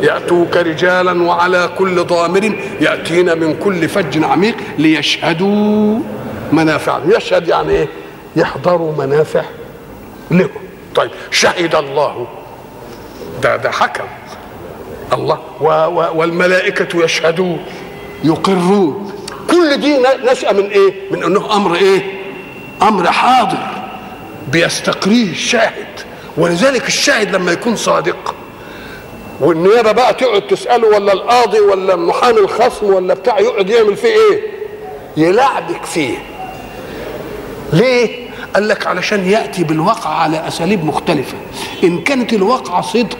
يأتوك 0.00 0.56
رجالا 0.56 1.22
وعلى 1.22 1.70
كل 1.78 2.04
ضامر 2.04 2.52
يأتين 2.80 3.38
من 3.38 3.56
كل 3.64 3.88
فج 3.88 4.24
عميق 4.24 4.56
ليشهدوا 4.78 5.98
منافع. 6.52 6.98
يشهد 7.16 7.48
يعني 7.48 7.72
إيه؟ 7.72 7.88
يحضروا 8.36 8.92
منافع 9.06 9.42
لهم 10.30 10.48
طيب 10.94 11.10
شهد 11.30 11.74
الله. 11.74 12.26
ده 13.42 13.56
ده 13.56 13.70
حكم. 13.70 14.04
الله. 15.12 15.38
و 15.60 15.66
و 15.66 16.06
والملائكة 16.14 17.04
يشهدون 17.04 17.58
يقرون. 18.24 19.12
كل 19.50 19.76
دي 19.80 19.96
نشأة 20.32 20.52
من 20.52 20.66
إيه؟ 20.70 20.92
من 21.10 21.22
أنه 21.24 21.56
أمر 21.56 21.74
إيه؟ 21.74 22.02
أمر 22.82 23.12
حاضر. 23.12 23.58
بيستقريه 24.52 25.30
الشاهد 25.30 25.86
ولذلك 26.36 26.88
الشاهد 26.88 27.34
لما 27.34 27.52
يكون 27.52 27.76
صادق 27.76 28.34
والنيابة 29.40 29.92
بقى 29.92 30.14
تقعد 30.14 30.42
تسأله 30.42 30.88
ولا 30.88 31.12
القاضي 31.12 31.60
ولا 31.60 31.96
محامي 31.96 32.38
الخصم 32.38 32.86
ولا 32.86 33.14
بتاع 33.14 33.38
يقعد 33.38 33.70
يعمل 33.70 33.96
فيه 33.96 34.08
إيه؟ 34.08 34.42
يلعبك 35.16 35.84
فيه. 35.84 36.18
ليه؟ 37.72 38.28
قال 38.54 38.68
لك 38.68 38.86
علشان 38.86 39.26
يأتي 39.30 39.64
بالواقع 39.64 40.10
على 40.10 40.48
أساليب 40.48 40.84
مختلفة. 40.84 41.34
إن 41.84 42.00
كانت 42.02 42.32
الواقعه 42.32 42.82
صدق 42.82 43.18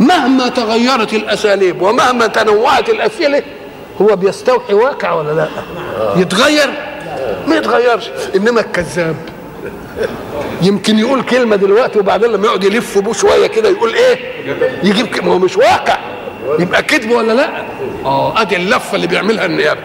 مهما 0.00 0.48
تغيرت 0.48 1.12
الأساليب 1.14 1.82
ومهما 1.82 2.26
تنوعت 2.26 2.88
الأسئلة 2.88 3.42
هو 4.02 4.16
بيستوحي 4.16 4.74
واقع 4.74 5.12
ولا 5.12 5.32
لا؟ 5.32 5.48
يتغير؟ 6.20 6.70
ما 7.46 7.56
يتغيرش 7.56 8.10
إنما 8.36 8.60
الكذاب 8.60 9.16
يمكن 10.68 10.98
يقول 10.98 11.22
كلمة 11.22 11.56
دلوقتي 11.56 11.98
وبعدين 11.98 12.30
لما 12.30 12.46
يقعد 12.46 12.64
يلف 12.64 12.98
بيه 12.98 13.12
شوية 13.12 13.46
كده 13.46 13.68
يقول 13.68 13.94
إيه؟ 13.94 14.18
يجيب 14.82 15.24
ما 15.24 15.32
هو 15.32 15.38
مش 15.38 15.56
واقع. 15.56 15.98
يبقى 16.58 16.82
كذب 16.82 17.10
ولا 17.10 17.32
لا؟ 17.32 17.62
آه 18.04 18.40
أدي 18.40 18.56
اللفة 18.56 18.96
اللي 18.96 19.06
بيعملها 19.06 19.46
النيابه 19.46 19.80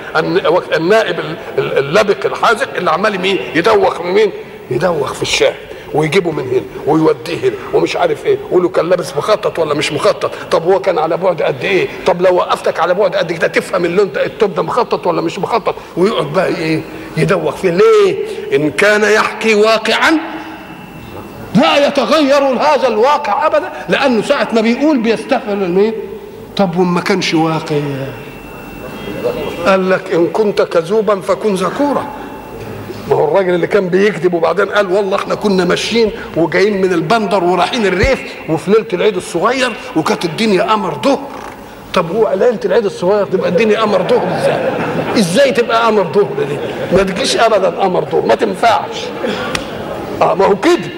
النائب 0.75 1.19
اللبق 1.57 2.25
الحاذق 2.25 2.75
اللي 2.75 2.91
عمال 2.91 3.19
يدوخ 3.55 4.01
من 4.01 4.11
مين؟ 4.11 4.31
يدوخ 4.71 5.13
في 5.13 5.21
الشاهد 5.21 5.55
ويجيبه 5.93 6.31
من 6.31 6.47
هنا 6.47 6.61
ويوديه 6.87 7.37
هنا 7.49 7.55
ومش 7.73 7.95
عارف 7.95 8.25
إيه 8.25 8.37
يقول 8.49 8.63
له 8.63 8.69
كان 8.69 8.89
لابس 8.89 9.17
مخطط 9.17 9.59
ولا 9.59 9.73
مش 9.73 9.91
مخطط؟ 9.93 10.31
طب 10.51 10.63
هو 10.63 10.79
كان 10.79 10.99
على 10.99 11.17
بعد 11.17 11.41
قد 11.41 11.63
إيه؟ 11.63 11.87
طب 12.05 12.21
لو 12.21 12.35
وقفتك 12.35 12.79
على 12.79 12.93
بعد 12.93 13.15
قد 13.15 13.31
كده 13.31 13.47
تفهم 13.47 13.85
اللون 13.85 14.11
ده 14.11 14.25
التوب 14.25 14.55
ده 14.55 14.61
مخطط 14.63 15.07
ولا 15.07 15.21
مش 15.21 15.39
مخطط؟ 15.39 15.75
ويقعد 15.97 16.33
بقى 16.33 16.47
إيه 16.47 16.81
يدوخ 17.17 17.55
فيه. 17.55 17.69
ليه؟ 17.69 18.25
إن 18.55 18.71
كان 18.71 19.03
يحكي 19.03 19.55
واقعا 19.55 20.11
لا 21.55 21.87
يتغير 21.87 22.43
هذا 22.43 22.87
الواقع 22.87 23.45
ابدا 23.47 23.69
لأنه 23.89 24.21
ساعة 24.21 24.47
ما 24.53 24.61
بيقول 24.61 24.97
بيستغفر 24.97 25.53
المين؟ 25.53 25.93
طب 26.57 26.77
وما 26.79 27.01
كانش 27.01 27.33
واقع؟ 27.33 27.75
قال 29.65 29.89
لك 29.89 30.11
إن 30.13 30.27
كنت 30.27 30.61
كذوبا 30.61 31.21
فكن 31.21 31.53
ذكورا. 31.55 32.05
ما 33.09 33.15
هو 33.15 33.25
الراجل 33.25 33.53
اللي 33.55 33.67
كان 33.67 33.87
بيكذب 33.89 34.33
وبعدين 34.33 34.65
قال 34.69 34.91
والله 34.91 35.15
إحنا 35.15 35.35
كنا 35.35 35.65
ماشيين 35.65 36.11
وجايين 36.37 36.81
من 36.81 36.93
البندر 36.93 37.43
ورايحين 37.43 37.85
الريف 37.85 38.19
وفي 38.49 38.71
ليلة 38.71 38.87
العيد 38.93 39.15
الصغير 39.15 39.71
وكانت 39.95 40.25
الدنيا 40.25 40.63
قمر 40.63 40.97
ظهر 41.03 41.19
طب 41.93 42.11
هو 42.11 42.31
ليلة 42.35 42.59
العيد 42.65 42.85
الصغير 42.85 43.25
تبقى 43.25 43.49
الدنيا 43.49 43.79
قمر 43.79 44.01
ظهر 44.09 44.27
إزاي؟ 44.37 44.59
إزاي 45.19 45.51
تبقى 45.51 45.85
قمر 45.87 46.03
ظهر 46.13 46.27
دي؟ 46.49 46.57
ما 46.97 47.03
تجيش 47.03 47.37
ابدا 47.37 47.69
قمر 47.69 48.05
ظهر 48.05 48.25
ما 48.25 48.35
تنفعش 48.35 49.05
آه 50.21 50.33
ما 50.33 50.45
هو 50.45 50.55
كذب 50.55 50.91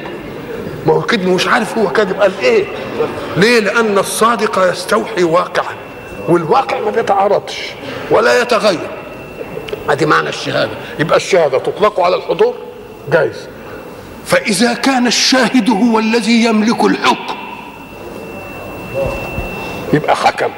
ما 0.88 0.94
هو 0.94 1.02
كذب 1.02 1.28
مش 1.28 1.48
عارف 1.48 1.78
هو 1.78 1.90
كذب 1.90 2.22
قال 2.22 2.32
إيه؟ 2.42 2.66
ليه؟ 3.38 3.60
لأن 3.60 3.98
الصادق 3.98 4.70
يستوحي 4.72 5.24
واقعا 5.24 5.76
والواقع 6.30 6.80
ما 6.80 6.92
بيتعارضش 6.92 7.72
ولا 8.12 8.42
يتغير 8.42 8.88
ادي 9.90 10.06
معنى 10.06 10.30
الشهادة. 10.30 10.72
يبقى 11.00 11.18
الشهادة 11.18 11.58
تطلق 11.60 12.00
على 12.00 12.16
الحضور؟ 12.16 12.56
جايز 13.12 13.48
فإذا 14.26 14.74
كان 14.74 15.08
الشاهد 15.08 15.70
هو 15.70 16.00
الذي 16.00 16.44
يملك 16.44 16.84
الحكم 16.84 17.36
يبقى 19.94 20.16
حكم. 20.16 20.50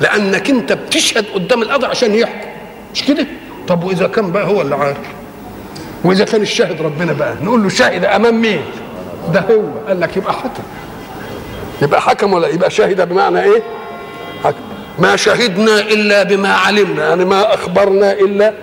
لأنك 0.00 0.50
أنت 0.50 0.72
بتشهد 0.72 1.24
قدام 1.34 1.62
القاضي 1.62 1.86
عشان 1.86 2.14
يحكم. 2.14 2.48
مش 2.94 3.04
كده؟ 3.04 3.26
طب 3.68 3.84
وإذا 3.84 4.06
كان 4.06 4.32
بقى 4.32 4.44
هو 4.46 4.60
اللي 4.60 4.74
عارف؟ 4.74 4.96
وإذا 6.04 6.24
كان 6.24 6.42
الشاهد 6.42 6.82
ربنا 6.82 7.12
بقى 7.12 7.34
نقول 7.42 7.62
له 7.62 7.68
شاهد 7.68 8.04
أمام 8.04 8.40
مين؟ 8.40 8.60
ده 9.32 9.40
هو. 9.40 9.86
قال 9.88 10.00
لك 10.00 10.16
يبقى 10.16 10.32
حكم. 10.32 10.62
يبقى 11.82 12.00
حكم 12.00 12.32
ولا 12.32 12.48
يبقى 12.48 12.70
شاهد 12.70 13.08
بمعنى 13.08 13.42
إيه؟ 13.42 13.62
حكم. 14.44 14.67
ما 14.98 15.16
شهدنا 15.16 15.80
إلا 15.80 16.22
بما 16.22 16.52
علمنا 16.52 17.08
يعني 17.08 17.24
ما 17.24 17.54
أخبرنا 17.54 18.12
إلا 18.12 18.54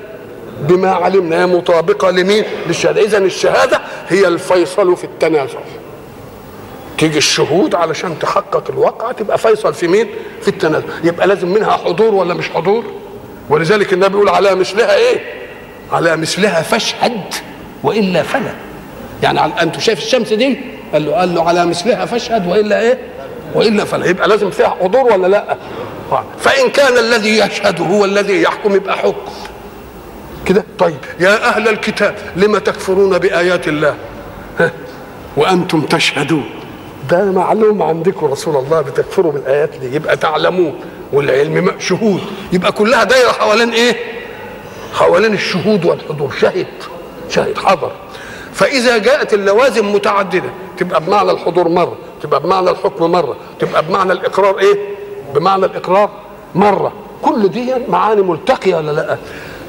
بما 0.62 0.89
علمنا. 0.92 1.42
هي 1.42 1.46
مطابقة 1.46 2.12
لمين؟ 2.12 2.44
للشهادة. 2.68 3.01
اذا 3.01 3.18
الشهادة 3.18 3.82
هي 4.10 4.27
الفيصل 4.27 4.98
في 4.98 5.04
التنازع. 5.04 5.60
تيجي 6.98 7.18
الشهود 7.18 7.75
علشان 7.75 8.20
تحقق 8.20 8.63
الواقع 8.70 9.12
تبقى 9.12 9.38
فيصل 9.38 9.74
في 9.74 9.88
مين؟ 9.88 10.08
في 10.42 10.48
التنازع. 10.48 10.86
يبقى 11.04 11.27
لازم 11.27 11.48
منها 11.48 11.72
حضور 11.72 12.13
ولا 12.15 12.34
مش 12.34 12.50
حضور؟ 12.50 12.84
ولذلك 13.50 13.94
النبي 13.94 14.15
يقول 14.15 14.30
على 14.30 14.56
مثلها 14.56 14.96
إيه؟ 14.96 15.20
على 15.92 16.18
مثلها 16.18 16.62
فاشهد 16.62 17.22
وإلا 17.84 18.24
فلا. 18.24 18.54
يعني 19.24 19.62
أنتوا 19.62 19.82
شايف 19.82 20.00
الشمس 20.00 20.34
دي؟ 20.34 20.60
قال 20.94 21.06
له 21.06 21.12
قال 21.12 21.36
له 21.36 21.44
على 21.48 21.65
مثلها 21.65 22.06
فاشهد 22.06 22.48
وإلا 22.48 22.82
إيه؟ 22.82 22.98
وإلا 23.54 23.86
فلا. 23.86 24.06
يبقى 24.06 24.27
لازم 24.27 24.50
فيها 24.50 24.70
حضور 24.82 25.13
ولا 25.13 25.27
لأ؟ 25.27 25.58
فإن 26.39 26.69
كان 26.69 26.97
الذي 26.97 27.38
يشهد 27.39 27.81
هو 27.81 28.05
الذي 28.05 28.41
يحكم 28.41 28.75
يبقى 28.75 28.97
حكم 28.97 29.31
كده؟ 30.45 30.65
طيب. 30.79 30.97
يا 31.19 31.47
أهل 31.50 31.67
الكتاب 31.67 32.15
لم 32.35 32.57
تكفرون 32.57 33.17
بآيات 33.17 33.67
الله؟ 33.67 33.95
ها؟ 34.59 34.71
وأنتم 35.38 35.81
تشهدون. 35.81 36.50
ده 37.09 37.25
معلوم 37.31 37.81
عندكم 37.81 38.25
رسول 38.25 38.55
الله 38.55 38.81
بتكفروا 38.81 39.31
بالآيات 39.31 39.69
دي. 39.81 39.95
يبقى 39.95 40.17
تعلمون. 40.17 40.79
والعلم 41.13 41.71
شهود 41.79 42.21
يبقى 42.53 42.71
كلها 42.71 43.03
دايرة 43.03 43.31
حوالين 43.31 43.69
إيه؟ 43.69 43.95
حوالين 44.93 45.33
الشهود 45.33 45.85
والحضور. 45.85 46.31
شهد. 46.41 46.67
شهد 47.29 47.57
حضر. 47.57 47.91
فإذا 48.53 48.97
جاءت 48.97 49.33
اللوازم 49.33 49.93
متعددة. 49.93 50.50
تبقى 50.77 51.01
بمعنى 51.03 51.31
الحضور 51.31 51.67
مرة 51.67 51.97
تبقى 52.21 52.39
بمعنى 52.43 52.69
الحكم 52.69 53.12
مرة 53.12 53.35
تبقى 53.59 53.85
بمعنى 53.85 54.12
الإقرار 54.12 54.59
إيه؟ 54.59 54.94
بمعنى 55.36 55.65
الإقرار 55.65 56.10
مرة. 56.55 56.94
كل 57.22 57.48
دي 57.50 57.74
معاني 57.88 58.22
ملتقية 58.22 58.75
ولا 58.75 58.91
لأ؟ 58.91 59.17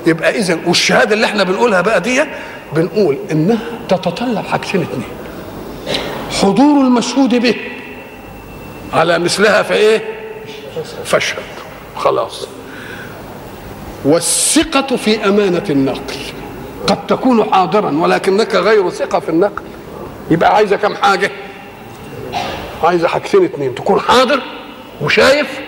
يبقى 0.06 0.38
إذا 0.38 0.58
والشهادة 0.66 1.14
اللي 1.14 1.26
إحنا 1.26 1.42
بنقولها 1.42 1.80
بقى 1.80 2.00
دي 2.00 2.24
بنقول 2.72 3.18
إنها 3.32 3.58
تتطلب 3.88 4.46
حاجتين 4.46 4.82
اتنين. 4.82 5.08
حضور 6.30 6.80
المشهود 6.80 7.34
به. 7.34 7.54
على 8.92 9.18
مثلها 9.18 9.62
فايه 9.62 10.02
فاشهد 11.04 11.42
خلاص. 11.96 12.46
والثقة 14.04 14.96
في 14.96 15.28
أمانة 15.28 15.64
النقل. 15.70 16.16
قد 16.86 17.06
تكون 17.06 17.44
حاضرا 17.52 17.98
ولكنك 17.98 18.54
غير 18.54 18.90
ثقة 18.90 19.20
في 19.20 19.28
النقل. 19.28 19.62
يبقى 20.30 20.54
عايزة 20.54 20.76
كم 20.76 20.94
حاجة؟ 20.94 21.30
عايزة 22.84 23.08
حاجتين 23.08 23.44
اتنين. 23.44 23.74
تكون 23.74 24.00
حاضر 24.00 24.42
وشايف 25.00 25.60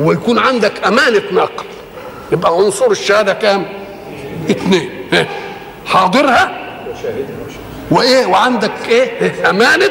ويكون 0.00 0.38
عندك 0.38 0.86
أمانة 0.86 1.22
نقل. 1.32 1.64
يبقى 2.32 2.52
عنصر 2.52 2.86
الشهادة 2.90 3.32
كام؟ 3.32 3.66
اتنين 4.50 4.90
حاضرها؟ 5.86 6.58
وإيه؟ 7.90 8.26
وعندك 8.26 8.72
إيه؟ 8.88 9.50
أمانة 9.50 9.90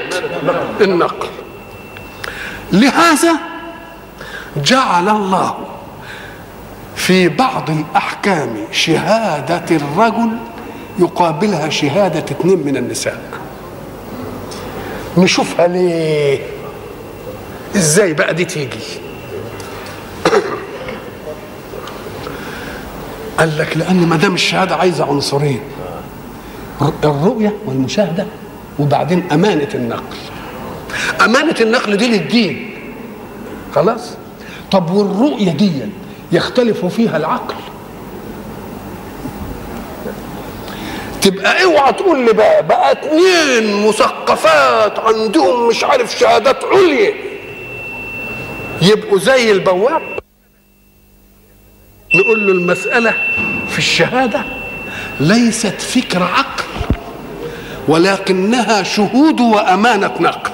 النقل. 0.81 1.27
لهذا 2.73 3.33
جعل 4.57 5.09
الله 5.09 5.57
في 6.95 7.29
بعض 7.29 7.69
الأحكام 7.69 8.55
شهادة 8.71 9.75
الرجل 9.75 10.29
يقابلها 10.99 11.69
شهادة 11.69 12.19
اثنين 12.19 12.65
من 12.65 12.77
النساء. 12.77 13.21
نشوفها 15.17 15.67
ليه؟ 15.67 16.39
إزاي 17.75 18.13
بقى 18.13 18.33
دي 18.33 18.45
تيجي؟ 18.45 18.79
قال 23.39 23.57
لك 23.57 23.77
لأن 23.77 24.07
ما 24.07 24.15
دام 24.15 24.33
الشهادة 24.33 24.75
عايزة 24.75 25.05
عنصرين 25.05 25.59
الرؤية 27.03 27.53
والمشاهدة 27.65 28.25
وبعدين 28.79 29.23
أمانة 29.31 29.67
النقل. 29.75 30.17
أمانة 31.25 31.55
النقل 31.61 31.97
دي 31.97 32.07
للدين. 32.07 32.73
خلاص؟ 33.75 34.09
طب 34.71 34.91
والرؤية 34.91 35.51
دي 35.51 35.71
يختلف 36.31 36.85
فيها 36.85 37.17
العقل؟ 37.17 37.55
تبقى 41.21 41.63
اوعى 41.63 41.93
تقول 41.93 42.25
لي 42.25 42.33
بقى 42.33 42.67
بقى 42.67 42.91
اتنين 42.91 43.87
مثقفات 43.87 44.99
عندهم 44.99 45.67
مش 45.67 45.83
عارف 45.83 46.17
شهادات 46.19 46.63
عليا. 46.63 47.13
يبقوا 48.81 49.19
زي 49.19 49.51
البواب. 49.51 50.01
نقول 52.15 52.47
له 52.47 52.53
المسألة 52.53 53.13
في 53.69 53.77
الشهادة 53.77 54.41
ليست 55.19 55.81
فكر 55.81 56.23
عقل 56.23 56.63
ولكنها 57.87 58.83
شهود 58.83 59.39
وأمانة 59.41 60.11
نقل. 60.19 60.51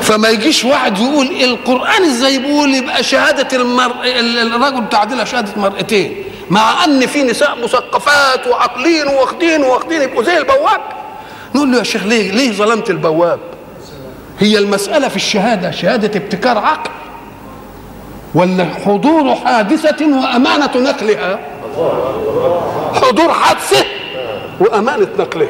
فما 0.00 0.28
يجيش 0.28 0.64
واحد 0.64 0.98
يقول 0.98 1.26
القرآن 1.26 2.02
إزاي 2.04 2.38
بيقول 2.38 2.74
يبقى 2.74 3.02
شهادة 3.02 3.56
المرء 3.56 4.20
الرجل 4.20 4.88
تعديلها 4.88 5.24
شهادة 5.24 5.52
مرأتين 5.60 6.24
مع 6.50 6.84
أن 6.84 7.06
في 7.06 7.22
نساء 7.22 7.58
مثقفات 7.64 8.46
وعاقلين 8.46 9.06
واخدين 9.06 9.62
واخدين 9.62 10.02
يبقوا 10.02 10.22
زي 10.22 10.38
البواب. 10.38 10.80
نقول 11.54 11.72
له 11.72 11.78
يا 11.78 11.82
شيخ 11.82 12.04
ليه 12.04 12.30
ليه 12.30 12.52
ظلمت 12.52 12.90
البواب؟ 12.90 13.40
هي 14.40 14.58
المسألة 14.58 15.08
في 15.08 15.16
الشهادة 15.16 15.70
شهادة 15.70 16.18
ابتكار 16.20 16.58
عقل. 16.58 16.90
ولا 18.34 18.66
حضور 18.86 19.34
حادثة 19.34 20.06
وأمانة 20.06 20.70
نقلها؟ 20.76 21.38
حضور 22.94 23.32
حادثة 23.32 23.84
وأمانة 24.60 25.08
نقلها. 25.18 25.48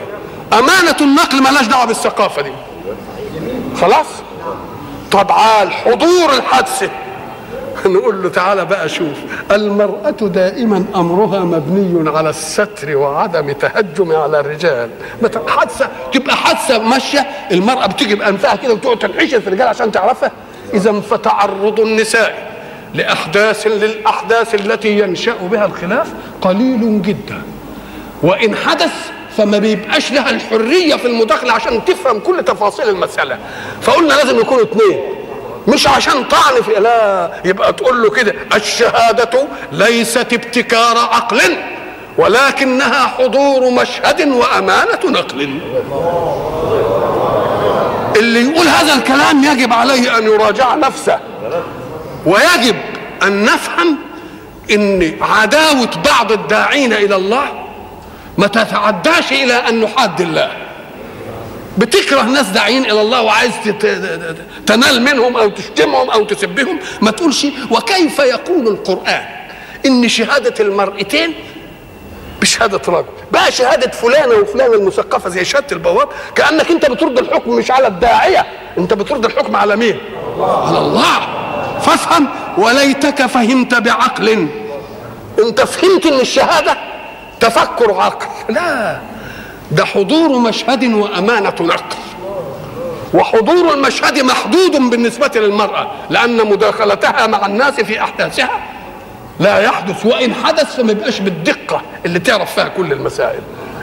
أمانة 0.52 0.96
النقل 1.00 1.42
مالهاش 1.42 1.66
دعوة 1.66 1.84
بالثقافة 1.84 2.42
دي. 2.42 2.52
خلاص؟ 3.80 4.06
طب 5.12 5.32
عال 5.32 5.72
حضور 5.72 6.34
الحادثة 6.36 6.90
نقول 7.86 8.22
له 8.22 8.28
تعالى 8.28 8.64
بقى 8.64 8.88
شوف. 8.88 9.16
المرأة 9.50 10.10
دائما 10.10 10.84
أمرها 10.94 11.40
مبني 11.40 12.10
على 12.10 12.30
الستر 12.30 12.96
وعدم 12.96 13.52
تهجم 13.52 14.12
على 14.12 14.40
الرجال. 14.40 14.90
حادثة 15.48 15.88
تبقى 16.12 16.36
حادثة 16.36 16.78
ماشية. 16.78 17.26
المرأة 17.52 17.86
بتيجي 17.86 18.14
بأنفها 18.14 18.56
كده 18.56 18.72
وتقعد 18.74 18.98
تنحشر 18.98 19.40
في 19.40 19.46
الرجال 19.46 19.68
عشان 19.68 19.92
تعرفها. 19.92 20.30
إذا 20.74 21.00
فتعرض 21.00 21.80
النساء 21.80 22.52
لأحداث 22.94 23.66
للأحداث 23.66 24.54
التي 24.54 24.98
ينشأ 24.98 25.34
بها 25.50 25.66
الخلاف 25.66 26.12
قليل 26.40 27.02
جدا. 27.02 27.42
وإن 28.22 28.56
حدث 28.56 28.92
فما 29.36 29.58
بيبقاش 29.58 30.12
لها 30.12 30.30
الحرية 30.30 30.96
في 30.96 31.06
المداخلة 31.06 31.52
عشان 31.52 31.84
تفهم 31.84 32.18
كل 32.18 32.42
تفاصيل 32.44 32.88
المسألة. 32.88 33.38
فقلنا 33.82 34.14
لازم 34.14 34.40
يكونوا 34.40 34.62
اثنين 34.62 35.00
مش 35.68 35.86
عشان 35.86 36.24
طعن 36.24 36.62
في 36.62 36.80
لا 36.80 37.30
يبقى 37.44 37.72
تقول 37.72 38.02
له 38.02 38.10
كده 38.10 38.34
الشهادة 38.54 39.46
ليست 39.72 40.32
ابتكار 40.32 40.98
عقل 40.98 41.40
ولكنها 42.18 43.06
حضور 43.06 43.70
مشهد 43.70 44.28
وأمانة 44.28 44.98
نقل. 45.04 45.60
اللي 48.16 48.40
يقول 48.50 48.68
هذا 48.68 48.94
الكلام 48.94 49.44
يجب 49.44 49.72
عليه 49.72 50.18
أن 50.18 50.24
يراجع 50.24 50.74
نفسه 50.74 51.18
ويجب 52.26 52.76
أن 53.22 53.44
نفهم 53.44 53.98
أن 54.70 55.12
عداوة 55.20 55.90
بعض 56.04 56.32
الداعين 56.32 56.92
إلى 56.92 57.16
الله 57.16 57.44
ما 58.38 58.46
تتعداش 58.46 59.32
إلى 59.32 59.54
أن 59.54 59.80
نحاد 59.80 60.20
الله. 60.20 60.50
بتكره 61.78 62.22
ناس 62.22 62.48
داعين 62.48 62.84
إلى 62.84 63.00
الله 63.00 63.22
وعايز 63.22 63.52
تنال 64.66 65.02
منهم 65.02 65.36
أو 65.36 65.48
تشتمهم 65.50 66.10
أو 66.10 66.24
تسبهم 66.24 66.78
ما 67.00 67.10
تقولش 67.10 67.46
وكيف 67.70 68.18
يقول 68.18 68.68
القرآن؟ 68.68 69.24
إن 69.86 70.08
شهادة 70.08 70.54
المرأتين 70.64 71.34
بشهادة 72.40 72.80
رجل. 72.88 73.06
بقى 73.32 73.52
شهادة 73.52 73.90
فلانه 73.90 74.34
وفلانه 74.34 74.74
المثقفة 74.74 75.30
زي 75.30 75.44
شهادة 75.44 75.66
البواب 75.72 76.08
كأنك 76.34 76.70
أنت 76.70 76.86
بترد 76.90 77.18
الحكم 77.18 77.50
مش 77.50 77.70
على 77.70 77.86
الداعية 77.86 78.46
أنت 78.78 78.94
بترد 78.94 79.24
الحكم 79.24 79.56
على 79.56 79.76
مين؟ 79.76 79.98
على 80.40 80.78
الله. 80.78 81.18
فافهم 81.80 82.28
وليتك 82.58 83.26
فهمت 83.26 83.74
بعقل. 83.74 84.48
أنت 85.46 85.60
فهمت 85.60 86.06
إن 86.06 86.20
الشهادة 86.20 86.76
تفكر 87.40 87.94
عقل. 88.00 88.26
لا. 88.54 89.00
ده 89.70 89.84
حضور 89.84 90.38
مشهد 90.38 90.84
وأمانة 90.84 91.54
نقل. 91.60 91.96
وحضور 93.14 93.74
المشهد 93.74 94.18
محدود 94.18 94.90
بالنسبة 94.90 95.30
للمرأة 95.36 95.86
لأن 96.10 96.46
مداخلتها 96.48 97.26
مع 97.26 97.46
الناس 97.46 97.74
في 97.80 98.00
أحداثها 98.00 98.60
لا 99.40 99.60
يحدث 99.60 100.06
وإن 100.06 100.34
حدث 100.34 100.76
فما 100.76 100.92
يبقاش 100.92 101.20
بالدقة 101.20 101.82
اللي 102.06 102.18
تعرف 102.18 102.54
فيها 102.54 102.68
كل 102.68 102.92
المسائل. 102.92 103.40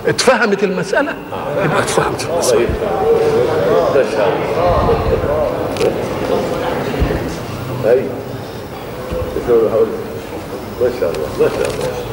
اتفهمت 0.08 0.64
المسألة؟ 0.64 1.14
يبقى 1.66 1.80
اتفهمت 1.80 2.26
المسألة. 2.34 2.68
هقول 9.72 9.88
ما 10.82 10.90
شاء 11.00 11.10
الله 11.12 11.28
ما 11.40 11.50
شاء 11.58 11.70
الله. 11.70 12.09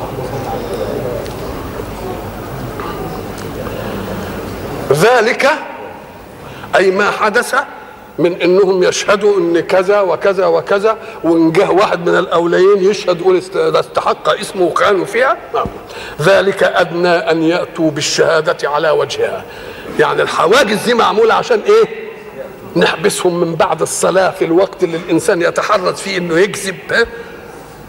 ذلك 4.93 5.49
أي 6.77 6.91
ما 6.91 7.11
حدث 7.11 7.55
من 8.19 8.43
إنهم 8.43 8.83
يشهدوا 8.83 9.39
إن 9.39 9.61
كذا 9.61 10.01
وكذا 10.01 10.47
وكذا 10.47 10.97
وإن 11.25 11.53
جه 11.53 11.71
واحد 11.71 12.09
من 12.09 12.19
الأوليين 12.19 12.91
يشهد 12.91 13.21
يقول 13.21 13.43
استحق 13.57 14.29
اسمه 14.41 14.63
وكانوا 14.63 15.05
فيها 15.05 15.37
نعم. 15.55 15.67
ذلك 16.23 16.63
أدنى 16.63 17.09
أن 17.09 17.43
يأتوا 17.43 17.91
بالشهادة 17.91 18.71
على 18.71 18.91
وجهها 18.91 19.45
يعني 19.99 20.23
الحواجز 20.23 20.85
دي 20.85 20.95
معمولة 20.95 21.35
عشان 21.35 21.61
إيه 21.67 22.07
نحبسهم 22.77 23.41
من 23.41 23.55
بعد 23.55 23.83
الصلاة 23.83 24.31
في 24.31 24.45
الوقت 24.45 24.85
اللي 24.85 24.97
الإنسان 24.97 25.43
يتحرز 25.43 25.95
فيه 25.95 26.19
إنه 26.19 26.39
يكذب؟ 26.39 26.77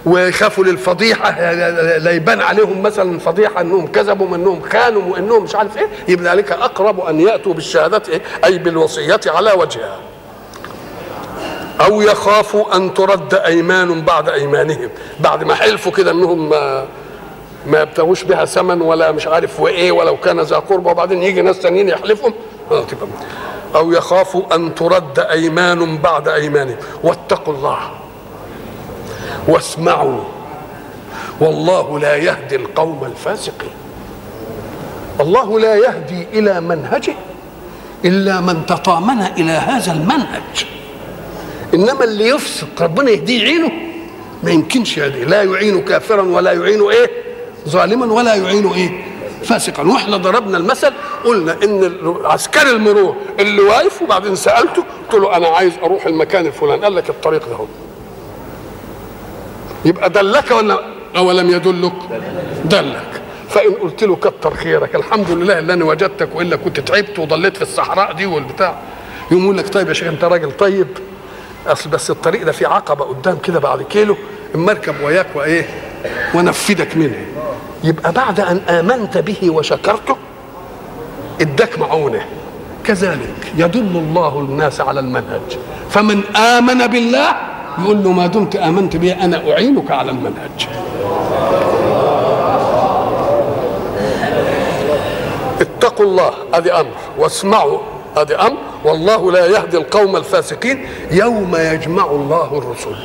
ويخافوا 0.08 0.64
للفضيحة 0.64 1.52
لا 1.98 2.12
يبان 2.12 2.42
عليهم 2.42 2.82
مثلا 2.82 3.20
فضيحة 3.20 3.62
إنهم 3.62 3.88
كذبوا 3.88 4.36
إنهم 4.36 4.62
خانوا 4.62 5.14
وانهم 5.14 5.44
مش 5.44 5.56
عارف 5.56 5.78
إيه 5.78 5.88
يبقى 6.08 6.36
ذلك 6.36 6.52
أقرب 6.52 7.00
أن 7.00 7.20
يأتوا 7.22 7.54
بالشهادة 7.54 8.02
إيه؟ 8.10 8.22
أي 8.46 8.58
بالوصية 8.58 9.20
على 9.28 9.52
وجهها. 9.52 10.00
أو 11.82 12.02
يخافوا 12.02 12.76
أن 12.76 12.94
ترد 12.94 13.34
أيمان 13.34 14.02
بعد 14.02 14.30
أيمانهم 14.30 14.90
بعد 15.20 15.44
ما 15.44 15.56
حلفوا 15.56 15.92
كده 15.92 16.12
إنهم 16.12 16.50
ما 16.50 16.86
ما 17.68 17.82
يبتغوش 17.82 18.24
بها 18.24 18.46
ثمن 18.46 18.82
ولا 18.82 19.12
مش 19.12 19.28
عارف 19.28 19.60
وإيه 19.60 19.92
ولو 19.92 20.18
كان 20.18 20.40
ذا 20.40 20.56
قربى 20.60 20.90
وبعدين 20.90 21.24
يجي 21.24 21.42
ناس 21.42 21.60
تانيين 21.60 21.90
يحلفهم. 21.90 22.34
آه، 22.72 22.86
أو 23.76 23.92
يخافوا 23.92 24.56
أن 24.56 24.76
ترد 24.76 25.20
أيمان 25.20 25.98
بعد 25.98 26.28
أيمانهم. 26.28 26.78
واتقوا 27.04 27.54
الله. 27.54 28.07
واسمعوا. 29.48 30.24
والله 31.40 32.00
لا 32.00 32.16
يهدي 32.16 32.56
القوم 32.56 33.04
الفاسقين. 33.06 33.72
الله 35.20 35.60
لا 35.60 35.76
يهدي 35.76 36.28
إلى 36.34 36.62
منهجه 36.62 37.16
إلا 38.06 38.42
من 38.42 38.66
تطامن 38.66 39.22
إلى 39.22 39.52
هذا 39.52 39.92
المنهج. 39.92 40.66
إنما 41.74 42.04
اللي 42.04 42.28
يفسق 42.28 42.68
ربنا 42.82 43.12
يهديه 43.12 43.44
يعينه. 43.44 43.72
ما 44.44 44.52
يمكنش 44.52 44.98
يهديه 44.98 45.24
لا 45.24 45.44
يعين 45.44 45.82
كافرا 45.82 46.22
ولا 46.22 46.52
يعين 46.52 46.82
إيه؟ 46.82 47.12
ظالما 47.68 48.14
ولا 48.14 48.36
يعين 48.36 48.68
إيه؟ 48.68 49.04
فاسقا. 49.44 49.84
وإحنا 49.84 50.18
ضربنا 50.18 50.58
المثل 50.58 50.94
قلنا 51.26 51.58
إن 51.64 51.98
عسكري 52.24 52.70
المرور 52.70 53.16
اللي 53.40 53.62
واقف 53.62 54.02
وبعدين 54.02 54.36
سألته 54.36 54.84
قلت 55.12 55.22
له 55.22 55.38
أنا 55.38 55.48
عايز 55.48 55.74
أروح 55.84 56.06
المكان 56.06 56.46
الفلاني. 56.46 56.82
قال 56.84 56.96
لك 56.96 57.10
الطريق 57.10 57.50
ده 57.50 57.56
هو. 57.56 57.66
يبقى 59.86 60.10
دلك 60.10 60.52
ولا 60.52 60.80
أو 61.18 61.32
لم 61.32 61.50
يدلك؟ 61.50 61.94
دلك. 62.66 63.22
فإن 63.50 63.74
قلت 63.74 64.04
له 64.04 64.16
كتر 64.16 64.54
خيرك 64.54 64.96
الحمد 64.96 65.32
لله 65.32 65.60
اللي 65.60 65.74
أنا 65.74 65.86
وجدتك 65.86 66.36
وإلا 66.36 66.56
كنت 66.56 66.80
تعبت 66.80 67.20
وضليت 67.20 67.56
في 67.58 67.62
الصحراء 67.62 68.14
دي 68.14 68.26
والبتاع. 68.26 68.76
يقوم 69.32 69.44
يقول 69.44 69.58
لك 69.58 69.70
طيب 69.74 69.88
يا 69.88 69.94
شيخ 69.94 70.08
أنت 70.08 70.24
راجل 70.24 70.52
طيب. 70.52 70.88
أصل 71.68 71.90
بس 71.90 72.10
الطريق 72.12 72.44
ده 72.46 72.52
فيه 72.52 72.68
عقبة 72.68 73.06
قدام 73.06 73.38
كده 73.38 73.60
بعد 73.60 73.82
كيلو 73.82 74.18
اما 74.56 74.72
اركب 74.72 74.96
وياك 75.04 75.28
وإيه؟ 75.36 75.66
وأنفذك 76.34 76.98
منه 76.98 77.26
يبقى 77.84 78.12
بعد 78.12 78.40
أن 78.40 78.58
آمنت 78.70 79.18
به 79.18 79.50
وشكرته 79.50 80.16
اداك 81.42 81.80
معونة. 81.80 82.26
كذلك 82.86 83.54
يدل 83.58 83.80
الله 83.98 84.40
الناس 84.50 84.82
على 84.82 85.00
المنهج. 85.00 85.58
فمن 85.90 86.36
آمن 86.36 86.88
بالله 86.88 87.36
يقول 87.80 88.04
له 88.04 88.12
ما 88.12 88.28
دمت 88.28 88.56
آمنت 88.56 88.96
بي 88.96 89.14
أنا 89.14 89.52
أعينك 89.52 89.92
على 89.92 90.12
المنهج. 90.12 90.68
اتقوا 95.62 96.06
الله 96.06 96.32
هذه 96.54 96.80
أمر. 96.80 96.92
واسمعوا 97.18 97.80
هذه 98.18 98.48
أمر. 98.48 98.58
والله 98.86 99.32
لا 99.32 99.46
يهدي 99.46 99.78
القوم 99.78 100.16
الفاسقين 100.16 100.86
يوم 101.12 101.56
يجمع 101.56 102.06
الله 102.06 102.58
الرسل. 102.58 102.96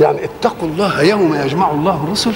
يعني 0.00 0.24
اتقوا 0.24 0.68
الله 0.68 1.02
يوم 1.02 1.34
يجمع 1.34 1.70
الله 1.70 2.04
الرسل. 2.04 2.32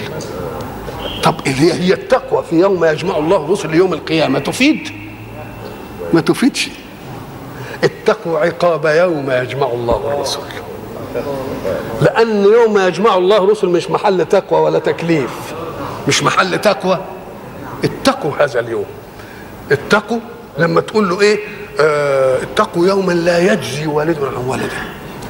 طب 1.23 1.35
هي؟ 1.47 1.73
هي 1.73 1.93
التقوى 1.93 2.45
في 2.51 2.57
يوم 2.57 2.85
يجمع 2.85 3.19
الله 3.19 3.37
الرسل 3.37 3.75
يوم 3.75 3.93
القيامة 3.93 4.39
تفيد. 4.39 4.89
ما 6.13 6.21
تفيدش. 6.21 6.71
اتقوا 7.85 8.39
عقاب 8.39 8.87
يوم 8.87 9.31
يجمع 9.31 9.67
الله 9.67 10.15
الرسل. 10.15 10.41
لأن 12.03 12.45
يوم 12.45 12.79
يجمع 12.79 13.17
الله 13.17 13.37
الرسل 13.37 13.69
مش 13.69 13.91
محل 13.91 14.25
تقوى 14.25 14.61
ولا 14.61 14.79
تكليف. 14.79 15.31
مش 16.09 16.23
محل 16.23 16.61
تقوى. 16.61 16.99
اتقوا 17.85 18.31
هذا 18.41 18.61
اليوم. 18.61 18.85
اتقوا 19.73 20.19
لما 20.59 20.81
تقول 20.81 21.09
له 21.09 21.21
إيه؟ 21.21 21.39
آه 21.81 22.39
اتقوا 22.43 22.87
يوما 22.87 23.13
لا 23.13 23.53
يجزي 23.53 23.87
والد 23.87 24.19
عن 24.25 24.47
ولده 24.47 24.73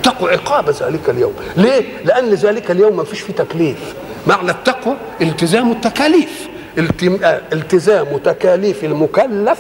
اتقوا 0.01 0.29
عقاب 0.29 0.71
ذلك 0.71 1.11
اليوم. 1.11 1.33
ليه؟ 1.57 1.85
لأن 2.05 2.35
ذلك 2.35 2.71
اليوم 2.71 2.97
ما 2.97 3.05
فيش 3.05 3.21
فيه 3.21 3.33
تكليف. 3.33 3.95
معنى 4.27 4.51
التقوى 4.51 4.97
التزام 5.21 5.73
التكاليف. 5.73 6.49
آه، 6.79 7.41
التزام 7.53 8.17
تكاليف 8.25 8.85
المكلف 8.85 9.59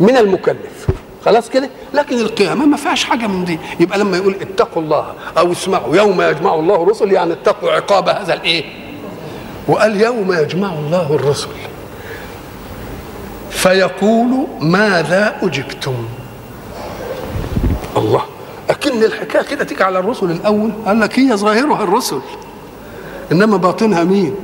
من 0.00 0.16
المكلف. 0.16 0.79
خلاص 1.24 1.50
كده؟ 1.50 1.70
لكن 1.94 2.18
القيامة 2.20 2.66
ما 2.66 2.76
فيهاش 2.76 3.04
حاجة 3.04 3.26
من 3.26 3.44
دي. 3.44 3.58
يبقى 3.80 3.98
لما 3.98 4.16
يقول 4.16 4.34
اتقوا 4.40 4.82
الله 4.82 5.12
أو 5.38 5.52
اسمعوا 5.52 5.96
يوم 5.96 6.22
يجمع 6.22 6.54
الله 6.54 6.82
الرسل 6.82 7.12
يعني 7.12 7.32
اتقوا 7.32 7.70
عقاب 7.70 8.08
هذا 8.08 8.34
الإيه؟ 8.34 8.64
وقال 9.68 10.00
يوم 10.00 10.32
يجمع 10.32 10.72
الله 10.72 11.14
الرسل. 11.14 11.48
فيقول 13.50 14.46
ماذا 14.60 15.36
أجبتم؟ 15.42 15.94
الله. 17.96 18.22
أكن 18.70 19.02
الحكاية 19.02 19.42
كده 19.42 19.64
تيجي 19.64 19.84
على 19.84 19.98
الرسل 19.98 20.30
الأول. 20.30 20.72
قال 20.86 21.00
لك 21.00 21.18
هي 21.18 21.36
ظاهرها 21.36 21.84
الرسل. 21.84 22.20
إنما 23.32 23.56
باطنها 23.56 24.04
مين؟ 24.04 24.34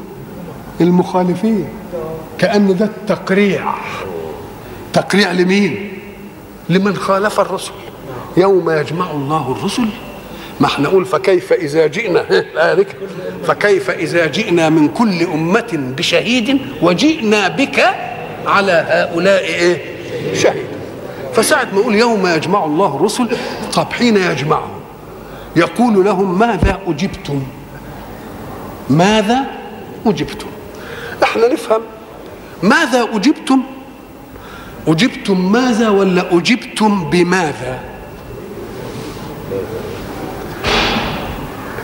المخالفين. 0.81 1.69
كأن 2.39 2.77
ده 2.77 2.85
التقريع. 2.85 3.75
تقريع 4.93 5.33
لمين؟ 5.33 5.96
لمن 6.69 6.97
خالف 6.97 7.41
الرسل. 7.41 7.73
يوم 8.37 8.71
يجمع 8.71 9.11
الله 9.11 9.57
الرسل. 9.59 9.87
ما 10.61 10.67
إحنا 10.67 10.89
نقول 10.89 11.05
فكيف 11.05 11.53
إذا 11.53 11.87
جئنا. 11.87 12.45
فكيف 13.47 13.91
إذا 13.91 14.27
جئنا 14.27 14.69
من 14.69 14.89
كل 14.89 15.23
أمة 15.23 15.93
بشهيد 15.97 16.61
وجئنا 16.83 17.49
بك 17.49 17.85
على 18.47 18.87
هؤلاء 18.89 19.45
إيه؟ 19.45 19.83
شهيد. 20.35 20.67
فساعة 21.35 21.69
ما 21.73 21.81
يقول 21.81 21.95
يوم 21.95 22.27
يجمع 22.27 22.65
الله 22.65 22.97
الرسل 22.97 23.29
طب 23.75 23.93
حين 23.93 24.17
يجمعهم؟ 24.17 24.81
يقول 25.57 26.05
لهم 26.05 26.39
ماذا 26.39 26.81
أجبتم؟ 26.87 27.43
ماذا 28.91 29.45
أجبتم؟ 30.07 30.47
إحنا 31.23 31.49
نفهم. 31.49 31.81
ماذا 32.63 33.09
أجبتم؟ 33.15 33.63
أجبتم 34.89 35.53
ماذا 35.53 35.89
ولا 35.89 36.37
أجبتم 36.39 37.11
بماذا؟ 37.11 37.81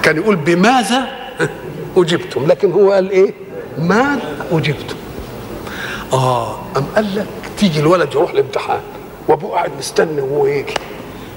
كان 0.02 0.16
يقول 0.16 0.36
بماذا؟ 0.36 1.08
أجبتم 1.96 2.46
لكن 2.46 2.72
هو 2.72 2.92
قال 2.92 3.10
إيه؟ 3.10 3.34
ماذا 3.78 4.46
أجبتم. 4.52 4.96
آه 6.12 6.58
أم 6.76 6.84
قال 6.96 7.14
لك 7.14 7.26
تيجي 7.58 7.80
الولد 7.80 8.14
يروح 8.14 8.30
الامتحان 8.30 8.80
وأبوه 9.28 9.50
قاعد 9.50 9.70
مستني 9.78 10.20
وهو 10.20 10.46
يجي. 10.46 10.74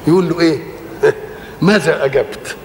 يقول 0.08 0.30
له 0.30 0.40
إيه؟ 0.40 0.60
ماذا 1.62 2.06
أجبت؟ 2.06 2.56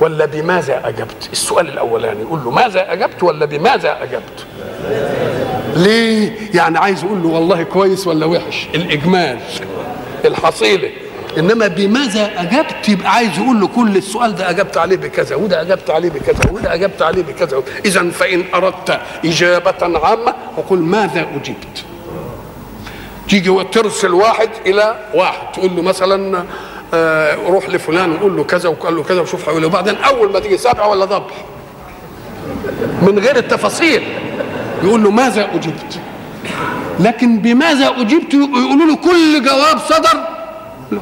ولا 0.00 0.26
بماذا 0.26 0.88
أجبت؟ 0.88 1.28
السؤال 1.32 1.68
الأولاني 1.68 2.20
يقول 2.20 2.44
له 2.44 2.50
ماذا 2.50 2.92
أجبت 2.92 3.22
ولا 3.22 3.46
بماذا 3.46 4.02
أجبت؟ 4.02 4.46
ليه؟ 5.76 6.32
يعني 6.54 6.78
عايز 6.78 7.04
يقول 7.04 7.22
له 7.22 7.28
والله 7.28 7.62
كويس 7.62 8.06
ولا 8.06 8.26
وحش؟ 8.26 8.66
الإجمال 8.74 9.38
الحصيلة. 10.24 10.90
إنما 11.38 11.66
بماذا 11.66 12.30
أجبت؟ 12.36 12.88
يبقى 12.88 13.12
عايز 13.12 13.38
يقول 13.38 13.60
له 13.60 13.66
كل 13.66 13.96
السؤال 13.96 14.34
ده 14.34 14.50
أجبت 14.50 14.76
عليه 14.76 14.96
بكذا 14.96 15.36
وده 15.36 15.60
أجبت 15.62 15.90
عليه 15.90 16.10
بكذا 16.10 16.50
وده 16.52 16.74
أجبت 16.74 17.02
عليه 17.02 17.22
بكذا. 17.22 17.62
اذا 17.84 18.10
فإن 18.10 18.44
أردت 18.54 19.00
إجابة 19.24 19.98
عامة 20.06 20.34
فقل 20.56 20.78
ماذا 20.78 21.20
أجبت؟ 21.20 21.84
تيجي 23.28 23.50
وترسل 23.50 24.14
واحد 24.14 24.48
إلى 24.66 24.96
واحد 25.14 25.52
تقول 25.52 25.76
له 25.76 25.82
مثلا 25.82 26.44
آه 26.94 27.34
روح 27.48 27.68
لفلان 27.68 28.12
وقول 28.12 28.36
له 28.36 28.44
كذا 28.44 28.68
وقال 28.68 28.96
له 28.96 29.02
كذا 29.02 29.20
وشوف 29.20 29.48
هيقول 29.48 29.62
له 29.62 29.68
وبعدين 29.68 29.94
أول 29.96 30.32
ما 30.32 30.38
تيجي 30.40 30.58
سبع 30.58 30.86
ولا 30.86 31.04
ضبح 31.04 31.34
من 33.02 33.18
غير 33.18 33.36
التفاصيل. 33.36 34.02
يقول 34.82 35.02
له 35.02 35.10
ماذا 35.10 35.54
أجبت؟ 35.54 36.00
لكن 37.00 37.38
بماذا 37.38 37.88
أجبت؟ 37.88 38.34
يقولوا 38.34 38.86
له 38.86 38.96
كل 38.96 39.44
جواب 39.44 39.78
صدر. 39.78 40.24
لا. 40.90 41.00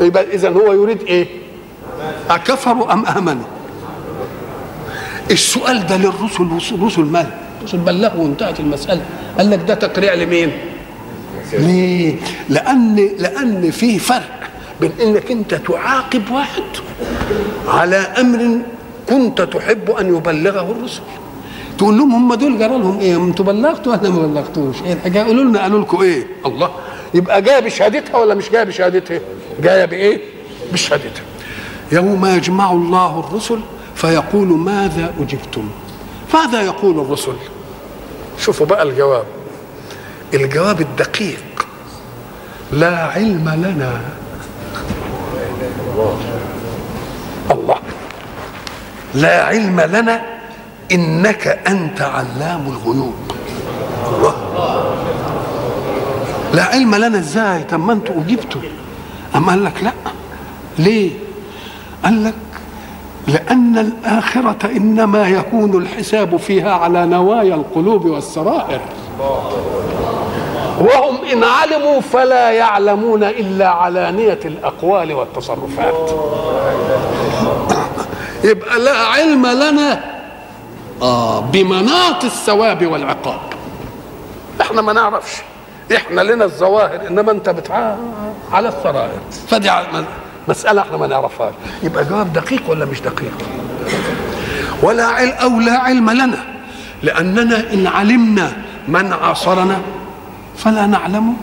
يبقى 0.00 0.24
اذا 0.34 0.48
هو 0.48 0.72
يريد 0.72 1.02
إيه؟ 1.02 1.26
أكفروا 2.30 2.92
أم 2.92 3.06
آمنوا؟ 3.06 3.44
السؤال 5.30 5.86
ده 5.86 5.96
للرسل 5.96 6.48
الرسل 6.74 7.02
مال؟ 7.02 7.26
الرسل 7.60 7.78
بلغوا 7.78 8.22
وانتهت 8.22 8.60
المسألة. 8.60 9.02
قال 9.38 9.50
لك 9.50 9.60
ده 9.68 9.74
تقريع 9.74 10.14
لمين؟ 10.14 10.52
ليه؟ 11.52 12.16
لأن 12.48 13.08
لأن 13.18 13.70
في 13.70 13.98
فرق 13.98 14.38
بين 14.80 14.92
إنك 15.02 15.30
أنت 15.30 15.54
تعاقب 15.54 16.30
واحد 16.30 16.62
على 17.68 17.96
أمر 17.96 18.60
كنت 19.08 19.42
تحب 19.42 19.90
أن 19.90 20.16
يبلغه 20.16 20.76
الرسل. 20.78 21.00
تقول 21.78 21.98
لهم 21.98 22.14
هم 22.14 22.34
دول 22.34 22.58
جرى 22.58 22.68
لهم 22.68 23.00
إيه؟ 23.00 23.16
أنتوا 23.16 23.44
بلغتوا 23.44 23.92
ولا 23.96 24.10
ما 24.10 24.26
بلغتوش. 24.26 24.82
إيه 24.82 24.92
الحكاية؟ 24.92 25.22
قولوا 25.22 25.44
لنا 25.44 25.62
قالوا 25.62 25.80
لكم 25.80 26.02
إيه؟ 26.02 26.26
الله. 26.46 26.70
يبقى 27.14 27.42
جاية 27.42 27.60
بشهادتها 27.60 28.16
ولا 28.18 28.34
مش 28.34 28.50
جاية 28.50 28.64
بشهادتها؟ 28.64 29.20
جاية 29.60 29.84
بإيه؟ 29.84 30.20
بشهادتها. 30.72 31.22
يوم 31.92 32.26
يجمع 32.26 32.72
الله 32.72 33.24
الرسل 33.28 33.60
فيقول 33.94 34.48
ماذا 34.48 35.14
أجبتم؟ 35.20 35.68
ماذا 36.34 36.62
يقول 36.62 37.00
الرسل؟ 37.00 37.36
شوفوا 38.38 38.66
بقى 38.66 38.82
الجواب. 38.82 39.24
الجواب 40.34 40.80
الدقيق. 40.80 41.66
لا 42.72 42.96
علم 43.04 43.48
لنا. 43.48 44.00
الله. 47.50 47.76
لا 49.14 49.44
علم 49.44 49.80
لنا 49.80 50.37
إنك 50.92 51.46
أنت 51.68 52.02
علام 52.02 52.66
الغيوب. 52.66 53.14
الله. 54.08 54.34
لا 56.54 56.62
علم 56.62 56.94
لنا 56.94 57.18
إزاي؟ 57.18 57.62
طب 57.64 57.80
ما 57.80 57.92
أنتوا 57.92 58.14
أجبتوا. 58.16 58.60
اما 59.36 59.48
قال 59.50 59.64
لك 59.64 59.82
لا. 59.82 59.92
ليه؟ 60.78 61.10
قال 62.04 62.24
لك 62.24 62.34
لأن 63.28 63.78
الآخرة 63.78 64.70
إنما 64.76 65.28
يكون 65.28 65.82
الحساب 65.82 66.36
فيها 66.36 66.72
على 66.72 67.06
نوايا 67.06 67.54
القلوب 67.54 68.06
والسرائر. 68.06 68.80
وهم 70.80 71.16
إن 71.32 71.44
علموا 71.44 72.00
فلا 72.00 72.50
يعلمون 72.50 73.24
إلا 73.24 73.68
علانيه 73.68 74.40
الأقوال 74.44 75.12
والتصرفات. 75.12 76.10
يبقى 78.44 78.78
لا 78.78 78.98
علم 78.98 79.46
لنا 79.46 80.17
آه 81.02 81.40
بمناط 81.40 82.24
الثواب 82.24 82.86
والعقاب. 82.86 83.40
إحنا 84.60 84.82
ما 84.82 84.92
نعرفش. 84.92 85.32
إحنا 85.96 86.20
لنا 86.20 86.44
الظواهر 86.44 87.06
إنما 87.08 87.32
أنت 87.32 87.48
بتعا 87.48 87.96
على 88.52 88.68
السرائر 88.68 89.20
فدي 89.48 89.70
مسألة 90.48 90.82
إحنا 90.82 90.96
ما 90.96 91.06
نعرفهاش. 91.06 91.54
يبقى 91.82 92.04
جواب 92.04 92.32
دقيق 92.32 92.70
ولا 92.70 92.84
مش 92.84 93.00
دقيق؟ 93.00 93.38
ولا 94.82 95.04
علم 95.04 95.32
أو 95.32 95.60
لا 95.60 95.78
علم 95.78 96.10
لنا. 96.10 96.44
لأننا 97.02 97.72
إن 97.72 97.86
علمنا 97.86 98.52
من 98.88 99.12
عاصرنا 99.12 99.80
فلا 100.56 100.86
نعلم 100.86 101.36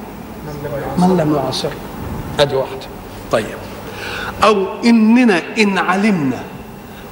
من 0.97 1.17
لم 1.17 1.35
يعاصرنا 1.35 1.75
أدي 2.39 2.55
واحدة. 2.55 2.87
طيب. 3.31 3.45
أو 4.43 4.65
إننا 4.85 5.41
إن 5.57 5.77
علمنا 5.77 6.39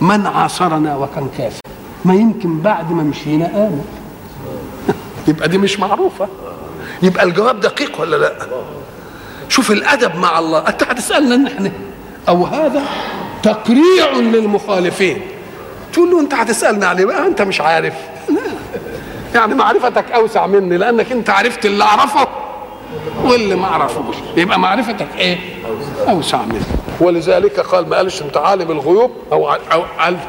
من 0.01 0.27
عاصرنا 0.27 0.95
وكان 0.97 1.29
كافر. 1.37 1.62
ما 2.05 2.13
يمكن 2.13 2.59
بعد 2.61 2.91
ما 2.91 3.03
مشينا 3.03 3.45
آمن. 3.45 3.85
يبقى 5.27 5.47
دي 5.49 5.57
مش 5.57 5.79
معروفة. 5.79 6.27
يبقى 7.03 7.23
الجواب 7.23 7.59
دقيق 7.59 8.01
ولا 8.01 8.15
لا؟ 8.15 8.33
شوف 9.49 9.71
الأدب 9.71 10.15
مع 10.15 10.39
الله. 10.39 10.67
أنت 10.67 10.83
هتسألنا 10.83 11.35
نحن. 11.37 11.71
أو 12.29 12.45
هذا 12.45 12.83
تقريع 13.43 14.11
للمخالفين. 14.15 15.21
تقول 15.93 16.11
له 16.11 16.19
أنت 16.19 16.33
هتسألنا 16.33 16.87
عليه. 16.87 17.05
بقى 17.05 17.27
أنت 17.27 17.41
مش 17.41 17.61
عارف. 17.61 17.93
يعني 19.35 19.55
معرفتك 19.55 20.11
أوسع 20.11 20.47
مني 20.47 20.77
لأنك 20.77 21.11
أنت 21.11 21.29
عرفت 21.29 21.65
اللي 21.65 21.83
أعرفه 21.83 22.27
واللي 23.23 23.55
ما 23.55 23.65
أعرفوش. 23.65 24.15
يبقى 24.37 24.59
معرفتك 24.59 25.07
إيه؟ 25.17 25.37
أوسع 26.09 26.41
مني. 26.41 26.59
ولذلك 26.99 27.59
قال 27.59 27.89
ما 27.89 27.97
قالش 27.97 28.21
أنت 28.21 28.37
عالم 28.37 28.71
الغيوب 28.71 29.11
أو 29.31 29.49
أو 29.51 29.83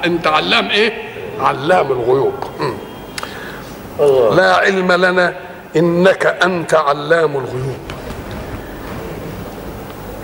أنت 0.04 0.26
علام 0.26 0.66
إيه؟ 0.66 1.13
علام 1.40 1.92
الغيوب. 1.92 2.34
الله. 4.00 4.34
لا 4.34 4.54
علم 4.56 4.92
لنا 4.92 5.36
إنك 5.76 6.26
أنت 6.26 6.74
علام 6.74 7.36
الغيوب. 7.36 7.78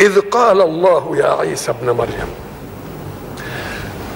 إذ 0.00 0.20
قال 0.20 0.60
الله 0.60 1.16
يا 1.16 1.32
عيسى 1.40 1.70
ابن 1.70 1.90
مريم 1.90 2.28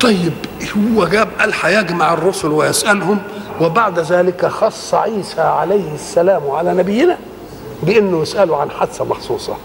طيب 0.00 0.32
هو 0.76 1.04
جاب 1.04 1.28
قال 1.40 1.54
هيجمع 1.62 2.12
الرسل 2.12 2.48
ويسألهم 2.48 3.18
وبعد 3.60 3.98
ذلك 3.98 4.46
خص 4.46 4.94
عيسى 4.94 5.40
عليه 5.40 5.94
السلام 5.94 6.50
على 6.50 6.74
نبينا 6.74 7.18
بأنه 7.82 8.22
يسأله 8.22 8.56
عن 8.56 8.70
حادثة 8.70 9.04
مخصوصة. 9.04 9.56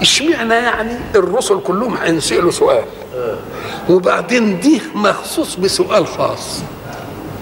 اشمعنى 0.00 0.54
يعني 0.54 0.92
الرسل 1.14 1.60
كلهم 1.60 1.96
هينسالوا 1.96 2.50
سؤال؟ 2.50 2.84
وبعدين 3.88 4.60
دي 4.60 4.80
مخصوص 4.94 5.56
بسؤال 5.56 6.06
خاص. 6.06 6.62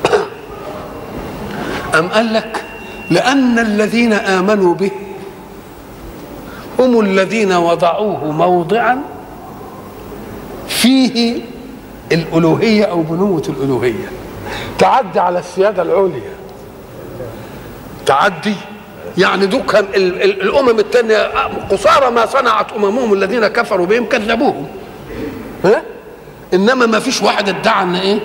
أم 1.98 2.08
قال 2.08 2.32
لك 2.32 2.64
لأن 3.10 3.58
الذين 3.58 4.12
آمنوا 4.12 4.74
به 4.74 4.90
هم 6.78 7.00
الذين 7.00 7.52
وضعوه 7.52 8.30
موضعا 8.30 9.02
فيه 10.68 11.40
الألوهية 12.12 12.84
أو 12.84 13.02
بنوة 13.02 13.42
الألوهية. 13.48 14.10
تعدي 14.78 15.20
على 15.20 15.38
السيادة 15.38 15.82
العليا. 15.82 16.36
تعدي. 18.06 18.54
يعني 19.18 19.46
دول 19.46 19.60
كان 19.60 19.84
الأمم 19.94 20.78
الثانية 20.78 21.22
قصارى 21.70 22.10
ما 22.10 22.26
صنعت 22.26 22.72
أممهم 22.72 23.12
الذين 23.12 23.46
كفروا 23.46 23.86
بهم 23.86 24.04
كذبوهم. 24.06 24.66
ها؟ 25.64 25.82
إنما 26.54 26.86
ما 26.86 27.00
فيش 27.00 27.22
واحد 27.22 27.48
ادعى 27.48 27.82
أن 27.82 27.94
إيه؟ 27.94 28.18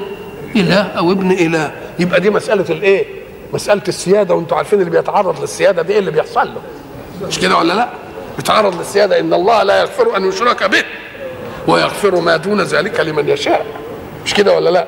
إله 0.56 0.82
أو 0.82 1.12
ابن 1.12 1.32
إله. 1.32 1.72
يبقى 2.00 2.20
دي 2.22 2.30
مسألة 2.30 2.66
الإيه؟ 2.70 3.06
مسألة 3.54 3.82
السيادة 3.88 4.36
وأنتم 4.36 4.56
عارفين 4.56 4.80
اللي 4.80 4.92
بيتعرض 4.92 5.42
للسيادة 5.42 5.82
دي 5.82 5.94
إيه 5.94 6.00
اللي 6.00 6.12
بيحصل 6.12 6.48
له. 6.48 6.62
مش 7.28 7.40
كده 7.40 7.58
ولا 7.58 7.74
لأ؟ 7.74 7.90
بيتعرض 8.38 8.80
للسيادة 8.80 9.20
إن 9.20 9.34
الله 9.34 9.64
لا 9.64 9.80
يغفر 9.80 10.18
أن 10.18 10.28
يشرك 10.30 10.64
به 10.64 10.84
ويغفر 11.68 12.16
ما 12.20 12.38
دون 12.38 12.62
ذلك 12.62 13.00
لمن 13.00 13.30
يشاء. 13.30 13.66
مش 14.26 14.34
كده 14.34 14.56
ولا 14.56 14.70
لأ؟ 14.70 14.88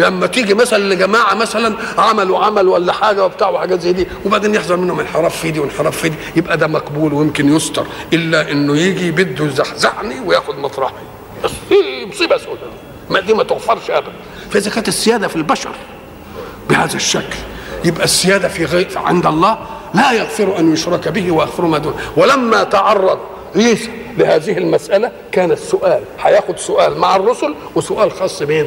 لما 0.00 0.26
تيجي 0.26 0.54
مثلا 0.54 0.94
لجماعة 0.94 1.34
مثلا 1.34 1.76
عملوا 1.98 2.38
عمل 2.38 2.68
ولا 2.68 2.92
حاجة 2.92 3.24
وبتاع 3.24 3.48
وحاجات 3.48 3.80
زي 3.80 3.92
دي 3.92 4.06
وبعدين 4.26 4.54
يحصل 4.54 4.76
منهم 4.78 5.00
انحراف 5.00 5.36
في 5.36 5.50
دي 5.50 5.60
وانحراف 5.60 5.96
في 5.96 6.08
دي 6.08 6.16
يبقى 6.36 6.56
ده 6.56 6.66
مقبول 6.66 7.12
ويمكن 7.12 7.56
يستر 7.56 7.86
إلا 8.12 8.50
إنه 8.52 8.76
يجي 8.76 9.10
بده 9.10 9.44
يزحزحني 9.44 10.20
وياخد 10.20 10.58
مطرحي. 10.58 10.94
مصيبة 12.08 12.36
سوداء. 12.38 12.68
ما 13.10 13.20
دي 13.20 13.34
ما 13.34 13.42
تغفرش 13.44 13.90
ابدا. 13.90 14.12
فإذا 14.50 14.70
كانت 14.70 14.88
السيادة 14.88 15.28
في 15.28 15.36
البشر 15.36 15.70
بهذا 16.68 16.96
الشكل 16.96 17.36
يبقى 17.84 18.04
السيادة 18.04 18.48
في 18.48 18.64
غير 18.64 18.88
عند 18.96 19.26
الله 19.26 19.58
لا 19.94 20.12
يغفر 20.12 20.58
أن 20.58 20.72
يشرك 20.72 21.08
به 21.08 21.30
ويغفر 21.30 21.64
ما 21.64 21.78
دونه 21.78 21.96
ولما 22.16 22.62
تعرض 22.64 23.18
عيسى 23.56 23.90
لهذه 24.18 24.58
المسألة 24.58 25.12
كان 25.32 25.52
السؤال 25.52 26.02
هياخد 26.20 26.58
سؤال 26.58 26.98
مع 26.98 27.16
الرسل 27.16 27.54
وسؤال 27.74 28.12
خاص 28.12 28.42
بين 28.42 28.66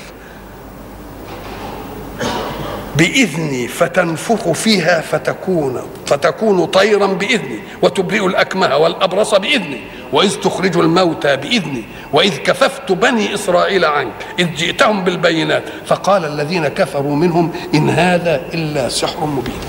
بإذني 3.01 3.67
فتنفخ 3.67 4.51
فيها 4.51 5.01
فتكون 5.01 5.81
فتكون 6.05 6.65
طيرا 6.65 7.07
بإذني 7.07 7.59
وتبرئ 7.81 8.25
الأكمه 8.25 8.77
والأبرص 8.77 9.35
بإذني 9.35 9.81
وإذ 10.11 10.35
تخرج 10.35 10.77
الموتى 10.77 11.35
بإذني 11.37 11.83
وإذ 12.13 12.37
كففت 12.37 12.91
بني 12.91 13.33
إسرائيل 13.33 13.85
عنك 13.85 14.13
إذ 14.39 14.55
جئتهم 14.55 15.03
بالبينات 15.03 15.63
فقال 15.85 16.25
الذين 16.25 16.67
كفروا 16.67 17.15
منهم 17.15 17.51
إن 17.73 17.89
هذا 17.89 18.41
إلا 18.53 18.89
سحر 18.89 19.25
مبين. 19.25 19.59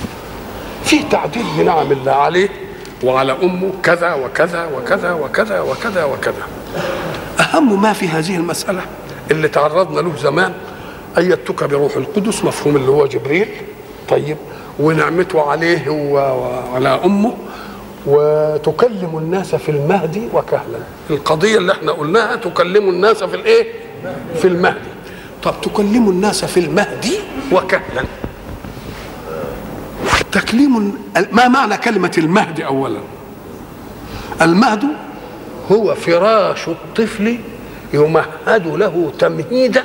في 0.84 1.02
تعديل 1.02 1.44
بنعم 1.58 1.92
الله 1.92 2.12
عليه 2.12 2.48
وعلى 3.04 3.36
أمه 3.42 3.70
كذا 3.82 4.14
وكذا 4.14 4.64
وكذا 4.64 5.12
وكذا 5.12 5.60
وكذا 5.60 6.04
وكذا. 6.04 6.46
أهم 7.40 7.82
ما 7.82 7.92
في 7.92 8.08
هذه 8.08 8.36
المسألة 8.36 8.82
اللي 9.30 9.48
تعرضنا 9.48 10.00
له 10.00 10.16
زمان 10.16 10.52
أيدتك 11.18 11.64
بروح 11.64 11.96
القدس 11.96 12.44
مفهوم 12.44 12.76
اللي 12.76 12.90
هو 12.90 13.06
جبريل. 13.06 13.48
طيب 14.08 14.36
ونعمته 14.80 15.42
عليه 15.50 15.88
وعلى 15.88 16.88
أمه 17.04 17.34
وتكلم 18.06 19.18
الناس 19.18 19.54
في 19.54 19.68
المهدي 19.68 20.22
وكهلا. 20.34 20.78
القضية 21.10 21.58
اللي 21.58 21.72
إحنا 21.72 21.92
قلناها 21.92 22.36
تكلم 22.36 22.88
الناس 22.88 23.24
في 23.24 23.36
الايه؟ 23.36 23.66
في 24.34 24.48
المهدي. 24.48 24.88
طب 25.42 25.54
تكلم 25.62 26.08
الناس 26.08 26.44
في 26.44 26.60
المهدي 26.60 27.14
وكهلا. 27.52 28.04
تكليم 30.32 30.94
ما 31.32 31.48
معنى 31.48 31.76
كلمة 31.76 32.12
المهد 32.18 32.60
أولا؟ 32.60 33.00
المهد 34.42 34.84
هو 35.72 35.94
فراش 35.94 36.68
الطفل 36.68 37.38
يمهد 37.94 38.66
له 38.66 39.12
تمهيدا 39.18 39.84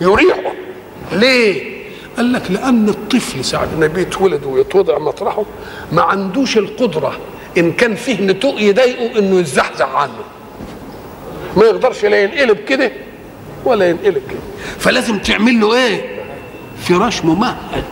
يريحه. 0.00 0.52
ليه؟ 1.12 1.74
قال 2.16 2.32
لك 2.32 2.50
لأن 2.50 2.88
الطفل 2.88 3.44
ساعة 3.44 3.68
ما 3.78 3.86
بيتولد 3.86 4.44
ويتوضع 4.44 4.98
مطرحه 4.98 5.44
ما 5.92 6.02
عندوش 6.02 6.58
القدرة 6.58 7.18
إن 7.58 7.72
كان 7.72 7.94
فيه 7.94 8.20
نتوء 8.22 8.60
يضايقه 8.62 9.18
إنه 9.18 9.40
يزحزح 9.40 9.88
عنه. 9.94 10.24
ما 11.56 11.64
يقدرش 11.64 12.04
لا 12.04 12.22
ينقلب 12.22 12.58
كده 12.58 12.92
ولا 13.64 13.88
ينقلب 13.90 14.22
كده. 14.30 14.40
فلازم 14.78 15.18
تعمل 15.18 15.60
له 15.60 15.74
إيه؟ 15.74 16.22
فراش 16.82 17.24
ممهد. 17.24 17.84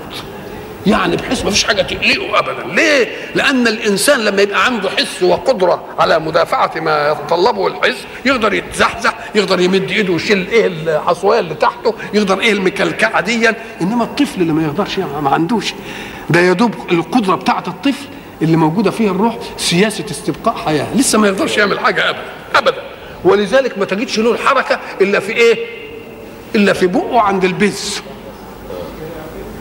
يعني 0.87 1.17
بحيث 1.17 1.45
ما 1.45 1.51
فيش 1.51 1.65
حاجة 1.65 1.83
تقلقه 1.83 2.38
ابدا. 2.38 2.75
ليه؟ 2.75 3.09
لأن 3.35 3.67
الإنسان 3.69 4.21
لما 4.21 4.43
يبقى 4.43 4.65
عنده 4.65 4.91
حس 4.91 5.23
وقدرة 5.23 5.85
على 5.99 6.19
مدافعة 6.19 6.73
ما 6.77 7.11
يتطلبه 7.12 7.67
الحس 7.67 7.97
يقدر 8.25 8.55
يتزحزح 8.55 9.12
يقدر 9.35 9.61
يمد 9.61 9.90
ايده 9.90 10.12
ويشيل 10.12 10.49
إيه 10.49 10.66
الحصويه 10.66 11.38
اللي 11.40 11.55
تحته 11.55 11.95
يقدر 12.14 12.40
إيه 12.40 12.53
المكلكعة 12.53 13.21
دي. 13.21 13.49
انما 13.81 14.05
الطفل 14.05 14.40
اللي 14.40 14.53
ما 14.53 14.62
يقدرش 14.62 14.99
ما 14.99 15.31
عندوش. 15.31 15.75
ده 16.31 16.40
يا 16.40 16.53
دوب 16.53 16.75
القدرة 16.92 17.35
بتاعه 17.35 17.64
الطفل 17.68 18.07
اللي 18.42 18.57
موجودة 18.57 18.90
فيه 18.90 19.11
الروح 19.11 19.38
سياسة 19.57 20.05
استبقاء 20.11 20.55
حياة. 20.55 20.87
لسه 20.97 21.18
ما 21.18 21.29
يقدرش 21.29 21.57
يعمل 21.59 21.81
حاجة 21.81 22.11
ابدا 22.11 22.23
ابدا. 22.55 22.83
ولذلك 23.25 23.79
ما 23.79 23.85
تجدش 23.85 24.18
له 24.18 24.33
الحركة 24.33 24.81
إلا 25.01 25.21
في 25.21 25.33
إيه؟ 25.33 25.66
إلا 26.55 26.73
في 26.73 26.87
بقه 26.87 27.21
عند 27.21 27.45
البز 27.45 28.01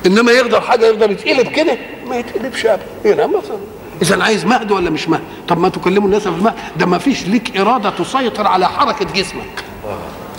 إنما 0.06 0.32
يقدر 0.32 0.62
حاجة 0.62 0.86
يقدر 0.86 1.12
يتقلب 1.12 1.48
كده 1.48 1.78
ما 2.08 2.16
يتقلبش 2.18 2.66
ابدا. 2.66 2.86
هنا 3.06 3.28
مثلا 3.28 3.58
اذا 4.02 4.24
عايز 4.24 4.46
مهد 4.46 4.72
ولا 4.72 4.90
مش 4.90 5.10
مهد؟ 5.10 5.22
طب 5.48 5.58
ما 5.60 5.70
تكلموا 5.70 6.08
الناس 6.08 6.22
في 6.22 6.28
المهد. 6.30 6.54
ده 6.78 6.86
ما 6.86 6.98
فيش 6.98 7.28
ليك 7.28 7.58
إرادة 7.58 7.90
تسيطر 7.90 8.48
على 8.48 8.68
حركة 8.70 9.06
جسمك. 9.06 9.64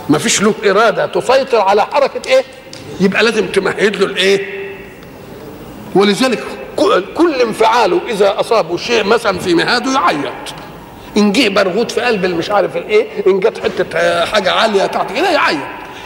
ما 0.09 0.17
فيش 0.17 0.41
له 0.41 0.53
إرادة 0.65 1.05
تسيطر 1.05 1.57
على 1.61 1.81
حركة 1.85 2.29
إيه؟ 2.29 2.43
يبقى 3.01 3.23
لازم 3.23 3.47
تمهد 3.47 3.95
له 3.95 4.05
الإيه؟ 4.05 4.63
ولذلك 5.95 6.43
كل 7.17 7.41
انفعاله 7.41 8.01
إذا 8.09 8.39
أصابه 8.39 8.77
شيء 8.77 9.03
مثلا 9.03 9.39
في 9.39 9.53
مهاده 9.53 9.91
يعيط. 9.93 10.33
إن 11.17 11.31
جه 11.31 11.49
برغوت 11.49 11.91
في 11.91 12.01
قلب 12.01 12.25
مش 12.25 12.49
عارف 12.49 12.77
الإيه 12.77 13.07
إن 13.27 13.39
جت 13.39 13.57
حتة 13.63 14.25
حاجة 14.25 14.51
عالية 14.51 14.85
تحت 14.85 15.11
كده 15.11 15.31
يعيط. 15.31 15.59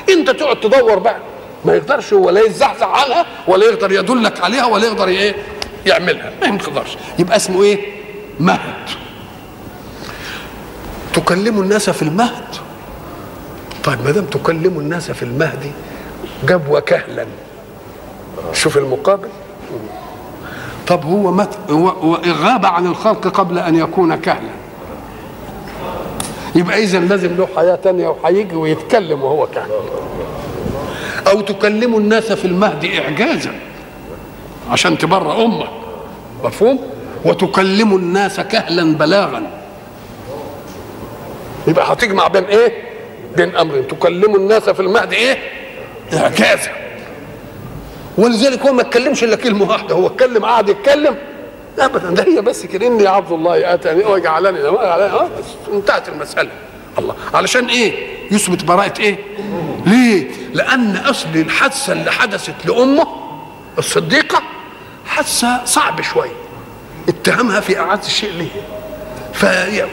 أنت 0.09 0.29
تقعد 0.29 0.59
تدور 0.59 0.99
بقى. 0.99 1.17
ما 1.65 1.75
يقدرش 1.75 2.13
هو 2.13 2.29
لا 2.29 2.41
يزحزح 2.41 2.87
عنها 2.87 3.25
ولا 3.47 3.65
يقدر 3.65 3.91
يدلك 3.91 4.41
عليها 4.43 4.65
ولا 4.65 4.85
يقدر 4.85 5.07
إيه؟ 5.07 5.35
يعملها 5.87 6.31
ما 6.41 6.47
يقدرش 6.47 6.97
يبقى 7.19 7.35
اسمه 7.35 7.63
إيه؟ 7.63 7.79
مهد. 8.39 8.89
تكلم 11.13 11.61
الناس 11.61 11.89
في 11.89 12.01
المهد؟ 12.01 12.55
طيب 13.83 14.05
ما 14.05 14.11
دام 14.11 14.25
تكلم 14.25 14.79
الناس 14.79 15.11
في 15.11 15.23
المهد 15.23 15.71
جاب 16.47 16.69
وكهلا 16.69 17.25
شوف 18.53 18.77
المقابل. 18.77 19.29
طب 20.87 21.05
هو 21.05 21.31
مت 21.31 21.49
غاب 22.27 22.65
عن 22.65 22.85
الخلق 22.87 23.27
قبل 23.27 23.59
أن 23.59 23.75
يكون 23.75 24.15
كهلا. 24.15 24.49
يبقى 26.55 26.83
اذا 26.83 26.99
لازم 26.99 27.35
له 27.37 27.47
حياة 27.55 27.75
تانية 27.75 28.07
وهيجي 28.07 28.55
ويتكلم 28.55 29.23
وهو 29.23 29.47
كهل 29.47 29.69
أو 31.27 31.41
تكلم 31.41 31.97
الناس 31.97 32.31
في 32.31 32.45
المهد 32.45 32.85
اعجازا. 32.85 33.51
عشان 34.69 34.97
تبرى 34.97 35.43
أمك. 35.45 35.69
مفهوم؟ 36.43 36.89
وتكلم 37.25 37.95
الناس 37.95 38.39
كهلا 38.39 38.97
بلاغا. 38.97 39.43
يبقى 41.67 41.93
هتجمع 41.93 42.27
بين 42.27 42.43
إيه؟ 42.43 42.73
بين 43.37 43.55
أمرين. 43.55 43.87
تكلم 43.87 44.35
الناس 44.35 44.69
في 44.69 44.79
المهد 44.79 45.13
إيه؟ 45.13 45.37
اعجازا 46.13 46.71
ولذلك 48.17 48.61
هو 48.61 48.73
ما 48.73 48.81
اتكلمش 48.81 49.23
إلا 49.23 49.35
كلمة 49.35 49.69
واحدة. 49.69 49.95
هو 49.95 50.07
اتكلم 50.07 50.45
قعد 50.45 50.69
يتكلم. 50.69 51.15
ابدا 51.79 52.09
ده 52.09 52.23
هي 52.23 52.41
بس 52.41 52.65
كده. 52.65 52.87
إني 52.87 53.07
عبد 53.07 53.31
الله 53.31 53.73
أتاني. 53.73 54.05
وجعلني 54.05 54.59
آه 54.67 55.29
انتهت 55.73 56.09
المسألة. 56.09 56.49
الله. 56.99 57.15
علشان 57.33 57.65
إيه؟ 57.65 57.93
يثبت 58.31 58.63
براءة 58.63 59.01
إيه؟ 59.01 59.17
ليه؟ 59.85 60.27
لأن 60.53 60.97
أصل 60.97 61.29
الحادثة 61.35 61.93
اللي 61.93 62.11
حدثت 62.11 62.65
لأمه 62.65 63.07
الصديقة 63.77 64.41
حادثة 65.07 65.65
صعب 65.65 66.01
شوية 66.01 66.31
اتهمها 67.09 67.59
في 67.59 67.79
اعز 67.79 68.05
الشيء 68.05 68.31
ليه 68.31 68.61
ف 69.33 69.45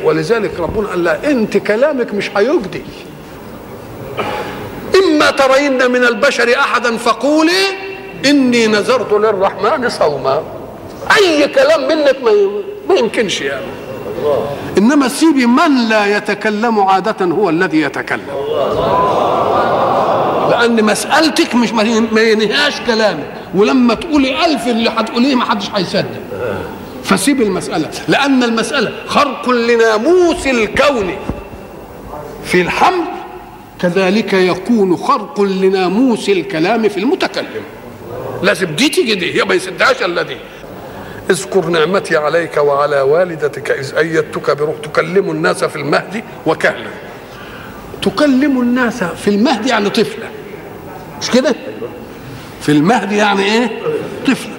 ولذلك 0.04 0.60
ربنا 0.60 0.88
قال 0.88 1.04
لها 1.04 1.30
أنت 1.30 1.56
كلامك 1.56 2.14
مش 2.14 2.30
هيجدي 2.36 2.82
إما 5.04 5.30
ترين 5.30 5.90
من 5.90 6.04
البشر 6.04 6.54
أحدا 6.58 6.96
فقولي 6.96 7.64
إني 8.24 8.66
نذرت 8.66 9.12
للرحمن 9.12 9.88
صوما. 9.88 10.42
أي 11.16 11.48
كلام 11.48 11.88
منك 11.88 12.16
ما 12.24 12.30
ما 12.88 12.94
يمكنش 12.94 13.40
يعني. 13.40 13.66
إنما 14.78 15.08
سيبي 15.08 15.46
من 15.46 15.88
لا 15.88 16.16
يتكلم 16.16 16.80
عادة 16.80 17.26
هو 17.26 17.50
الذي 17.50 17.80
يتكلم. 17.80 18.26
لأن 20.50 20.84
مسألتك 20.84 21.54
مش 21.54 21.72
ما 22.12 22.22
ينهاش 22.22 22.80
كلامك. 22.86 23.32
ولما 23.54 23.94
تقولي 23.94 24.44
ألف 24.44 24.68
اللي 24.68 24.90
هتقوليه 24.90 25.34
ما 25.34 25.44
حدش 25.44 25.70
هيصدق. 25.74 26.20
فسيب 27.04 27.42
المسألة 27.42 27.90
لأن 28.08 28.42
المسألة 28.42 28.92
خرق 29.06 29.50
لناموس 29.50 30.46
الكون. 30.46 31.14
في 32.44 32.60
الحمل 32.60 33.04
كذلك 33.80 34.32
يكون 34.32 34.96
خرق 34.96 35.40
لناموس 35.40 36.28
الكلام 36.28 36.88
في 36.88 37.00
المتكلم. 37.00 37.62
لازم 38.42 38.66
دي 38.66 38.88
تيجي 38.88 39.14
دي 39.14 39.40
هي 39.40 39.44
ما 39.44 39.54
يسدهاش 39.54 40.02
الا 40.02 40.22
دي 40.22 40.36
اذكر 41.30 41.66
نعمتي 41.66 42.16
عليك 42.16 42.56
وعلى 42.56 43.00
والدتك 43.00 43.70
إذ 43.70 43.94
أيدتك 43.94 44.56
بروح 44.56 44.76
تكلم 44.82 45.30
الناس 45.30 45.64
في 45.64 45.76
المهد 45.76 46.24
وكهلا. 46.46 46.90
تكلم 48.02 48.60
الناس 48.60 49.04
في 49.04 49.28
المهد 49.28 49.66
يعني 49.66 49.90
طفلة. 49.90 50.28
مش 51.20 51.30
كده؟ 51.30 51.54
في 52.64 52.72
المهد 52.72 53.12
يعني 53.12 53.42
إيه؟ 53.42 53.70
طفله 54.26 54.52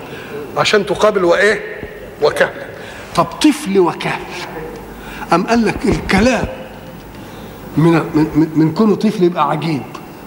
عشان 0.57 0.85
تقابل 0.85 1.23
وإيه؟ 1.25 1.61
وكهلا 2.21 2.65
طب 3.15 3.23
طفل 3.25 3.79
وكهل. 3.79 4.21
أم 5.33 5.47
قال 5.47 5.65
لك 5.65 5.85
الكلام 5.85 6.47
من 7.77 7.91
من 7.93 8.49
من 8.55 8.73
كونه 8.73 8.95
طفل 8.95 9.23
يبقى 9.23 9.49
عجيب 9.49 9.81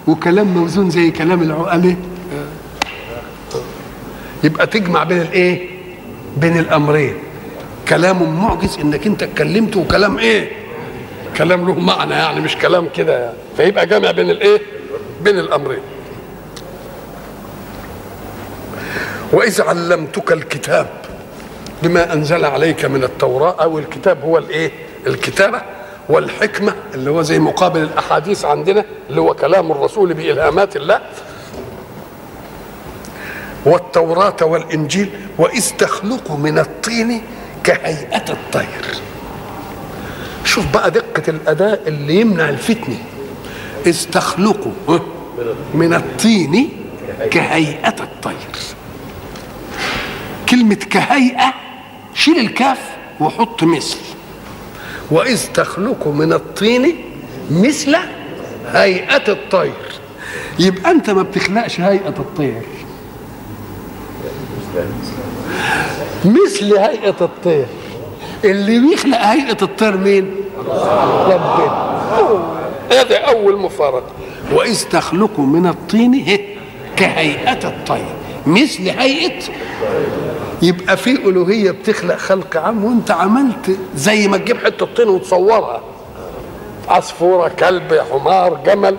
وكلام 0.07 0.47
موزون 0.47 0.89
زي 0.89 1.11
كلام 1.11 1.41
العقلاء؟ 1.41 1.95
يبقى 4.43 4.67
تجمع 4.67 5.03
بين 5.03 5.21
الايه 5.21 5.69
بين 6.37 6.57
الأمرين. 6.59 7.13
كلام 7.89 8.41
معجز 8.43 8.77
إنك 8.81 9.07
أنت 9.07 9.23
اتكلمت 9.23 9.77
وكلام 9.77 10.17
إيه؟ 10.17 10.51
كلام 11.37 11.67
له 11.67 11.79
معنى 11.79 12.13
يعني 12.13 12.39
مش 12.41 12.55
كلام 12.55 12.87
كده 12.95 13.19
يعني. 13.19 13.37
فيبقى 13.57 13.85
جامع 13.87 14.11
بين 14.11 14.29
الايه 14.29 14.61
بين 15.23 15.39
الأمرين. 15.39 15.79
وإذ 19.31 19.61
علمتك 19.61 20.31
الكتاب. 20.31 20.87
بما 21.83 22.13
أنزل 22.13 22.45
عليك 22.45 22.85
من 22.85 23.03
التوراة 23.03 23.55
أو 23.61 23.79
الكتاب 23.79 24.23
هو 24.23 24.37
الإيه؟ 24.37 24.71
الكتابة 25.07 25.61
والحكمة 26.09 26.75
اللي 26.93 27.11
هو 27.11 27.21
زي 27.21 27.39
مقابل 27.39 27.81
الأحاديث 27.81 28.45
عندنا 28.45 28.85
اللي 29.09 29.21
هو 29.21 29.33
كلام 29.33 29.71
الرسول 29.71 30.13
بإلهامات 30.13 30.75
الله. 30.75 30.99
والتوراة 33.65 34.35
والإنجيل 34.41 35.09
وإذ 35.37 35.71
تخلق 35.77 36.31
من 36.31 36.59
الطين 36.59 37.21
كهيئة 37.63 38.25
الطير. 38.29 38.85
شوف 40.45 40.65
بقى 40.73 40.91
دقة 40.91 41.23
الأداء 41.27 41.81
اللي 41.87 42.15
يمنع 42.15 42.49
الفتنة. 42.49 42.97
إذ 43.85 44.05
تخلق 44.11 44.67
من 45.73 45.93
الطين 45.93 46.69
كهيئة 47.31 47.95
الطير. 47.99 48.75
كلمة 50.59 50.75
كهيئة 50.75 51.53
شيل 52.13 52.39
الكاف 52.39 52.79
وحط 53.19 53.63
مثل. 53.63 53.97
وإذ 55.11 55.47
تخلق 55.53 56.07
من 56.07 56.33
الطين 56.33 56.95
مثل 57.51 57.95
هيئة 58.71 59.31
الطير. 59.31 59.73
يبقى 60.59 60.91
أنت 60.91 61.09
ما 61.09 61.23
بتخلقش 61.23 61.79
هيئة 61.79 62.09
الطير. 62.19 62.61
مثل 66.25 66.77
هيئة 66.77 67.15
الطير. 67.21 67.65
اللي 68.43 68.79
بيخلق 68.79 69.17
هيئة 69.17 69.57
الطير 69.61 69.97
مين؟ 69.97 70.35
ربنا. 71.25 71.99
هذا 72.91 73.17
أول 73.17 73.59
مفارقة. 73.59 74.11
وإذ 74.53 74.83
تخلق 74.83 75.39
من 75.39 75.67
الطين 75.67 76.13
هي 76.13 76.39
كهيئة 76.95 77.67
الطير. 77.67 78.15
مثل 78.45 78.89
هيئة 78.89 79.39
يبقى 80.61 80.97
في 80.97 81.11
ألوهية 81.11 81.71
بتخلق 81.71 82.15
خلق 82.15 82.57
عام 82.57 82.85
وأنت 82.85 83.11
عملت 83.11 83.77
زي 83.95 84.27
ما 84.27 84.37
تجيب 84.37 84.57
حتة 84.65 84.85
طين 84.85 85.07
وتصورها. 85.07 85.81
عصفورة 86.87 87.47
كلب 87.47 88.01
حمار 88.11 88.59
جمل. 88.65 88.95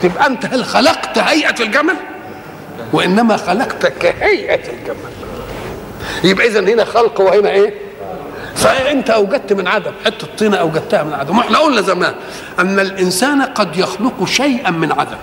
تبقى 0.00 0.26
أنت 0.26 0.46
هل 0.46 0.64
خلقت 0.64 1.18
هيئة 1.18 1.62
الجمل؟ 1.62 1.96
وإنما 2.92 3.36
خلقت 3.36 3.86
كهيئة 3.86 4.72
الجمل. 4.72 5.10
يبقى 6.24 6.46
إذا 6.46 6.60
هنا 6.60 6.84
خلق 6.84 7.20
وهنا 7.20 7.50
إيه؟ 7.50 7.74
فأنت 8.54 9.10
أوجدت 9.10 9.52
من 9.52 9.66
عدم. 9.66 9.92
حتة 10.04 10.26
طينه 10.38 10.56
أوجدتها 10.56 11.02
من 11.02 11.12
عدم. 11.12 11.38
وإحنا 11.38 11.58
قلنا 11.58 11.80
زمان 11.80 12.14
أن 12.58 12.80
الإنسان 12.80 13.42
قد 13.42 13.76
يخلق 13.76 14.24
شيئا 14.24 14.70
من 14.70 14.92
عدم. 14.92 15.18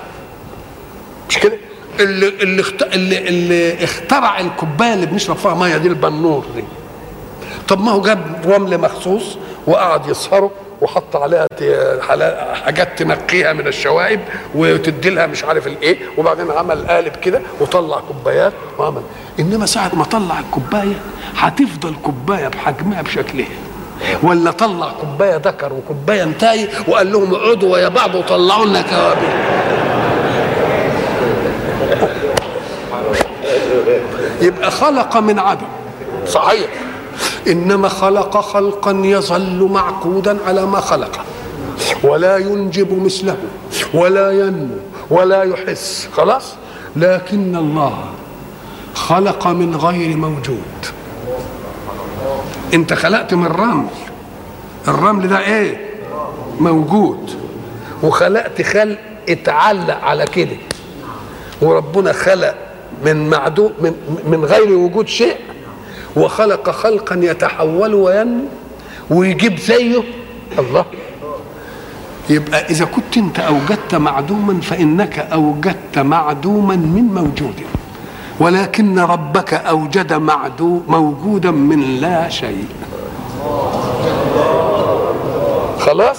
مش 1.29 1.37
كده؟ 1.37 1.57
اللي 1.99 2.27
اللي. 2.27 2.63
اللي 2.93 3.17
اللي 3.29 3.83
اخترع 3.83 4.39
الكوباية 4.39 4.93
اللي 4.93 5.05
بنشرب 5.05 5.35
فيها 5.37 5.53
مية 5.55 5.77
دي 5.77 5.87
البنور 5.87 6.45
دي. 6.55 6.63
طب 7.67 7.81
ما 7.81 7.91
هو 7.91 8.01
جاب 8.01 8.21
رمل 8.45 8.77
مخصوص 8.77 9.37
وقعد 9.67 10.07
يصهره 10.09 10.51
وحط 10.81 11.15
عليها 11.15 11.47
حاجات 12.65 12.99
تنقيها 12.99 13.53
من 13.53 13.67
الشوائب 13.67 14.19
وتدي 14.55 15.09
لها 15.09 15.27
مش 15.27 15.43
عارف 15.43 15.67
الايه 15.67 15.97
وبعدين 16.17 16.51
عمل 16.51 16.87
قالب 16.87 17.15
كده 17.15 17.41
وطلع 17.59 17.99
كوبايات 17.99 18.53
وعمل. 18.79 19.01
إنما 19.39 19.65
ساعة 19.65 19.91
ما 19.95 20.03
طلع 20.03 20.39
الكوباية 20.39 20.95
هتفضل 21.37 21.93
كوباية 22.03 22.47
بحجمها 22.47 23.01
بشكلها. 23.01 23.47
ولا 24.23 24.51
طلع 24.51 24.91
كوباية 25.01 25.35
ذكر 25.35 25.73
وكوباية 25.73 26.23
انتاي 26.23 26.69
وقال 26.87 27.11
لهم 27.11 27.33
اقعدوا 27.33 27.73
ويا 27.73 27.87
بعض 27.87 28.15
وطلعوا 28.15 28.65
لنا 28.65 28.81
كوابل 28.81 29.27
يبقى 34.41 34.71
خلق 34.71 35.17
من 35.17 35.39
عدم. 35.39 35.67
صحيح. 36.27 36.69
إنما 37.47 37.87
خلق 37.89 38.37
خلقا 38.37 38.91
يظل 39.03 39.69
معقودا 39.71 40.37
على 40.47 40.65
ما 40.65 40.79
خلقه 40.79 41.19
ولا 42.03 42.37
ينجب 42.37 43.03
مثله 43.03 43.37
ولا 43.93 44.31
ينمو 44.31 44.75
ولا 45.09 45.43
يحس. 45.43 46.09
خلاص؟ 46.17 46.53
لكن 46.95 47.55
الله 47.55 47.97
خلق 48.95 49.47
من 49.47 49.75
غير 49.75 50.17
موجود. 50.17 50.85
انت 52.73 52.93
خلقت 52.93 53.33
من 53.33 53.45
رمل. 53.47 53.87
الرمل 54.87 55.27
ده 55.27 55.39
إيه؟ 55.39 55.87
موجود. 56.59 57.31
وخلقت 58.03 58.61
خلق 58.61 58.97
اتعلق 59.29 60.03
على 60.03 60.25
كده. 60.25 60.57
وربنا 61.61 62.13
خلق 62.13 62.55
من 63.05 63.29
معدوم 63.29 63.71
من, 63.81 63.93
من 64.27 64.45
غير 64.45 64.71
وجود 64.71 65.07
شيء 65.07 65.35
وخلق 66.15 66.69
خلقا 66.69 67.15
يتحول 67.15 67.93
وينمو 67.93 68.45
ويجيب 69.09 69.59
زيه. 69.59 70.03
الله. 70.59 70.85
يبقى 72.29 72.65
إذا 72.69 72.85
كنت 72.85 73.17
أنت 73.17 73.39
أوجدت 73.39 73.95
معدوما 73.95 74.61
فإنك 74.61 75.19
أوجدت 75.19 75.99
معدوما 75.99 76.75
من 76.75 77.03
موجود. 77.03 77.53
ولكن 78.39 78.99
ربك 78.99 79.53
أوجد 79.53 80.13
معدو 80.13 80.81
موجودا 80.87 81.51
من 81.51 81.81
لا 82.01 82.29
شيء. 82.29 82.65
خلاص؟ 85.79 86.17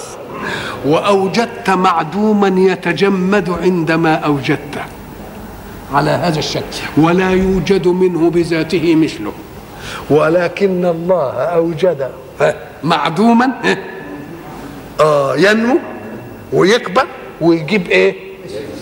وأوجدت 0.85 1.69
معدوما 1.69 2.47
يتجمد 2.71 3.49
عندما 3.49 4.15
أوجدته. 4.15 4.98
على 5.93 6.09
هذا 6.11 6.39
الشكل 6.39 6.77
ولا 6.97 7.29
يوجد 7.29 7.87
منه 7.87 8.29
بذاته 8.29 8.95
مثله. 8.95 9.31
ولكن 10.09 10.85
الله 10.85 11.31
أوجد. 11.31 12.09
معدوما 12.83 13.51
آه 15.01 15.35
ينمو 15.35 15.77
ويكبر 16.53 17.05
ويجيب 17.41 17.87
إيه؟ 17.87 18.15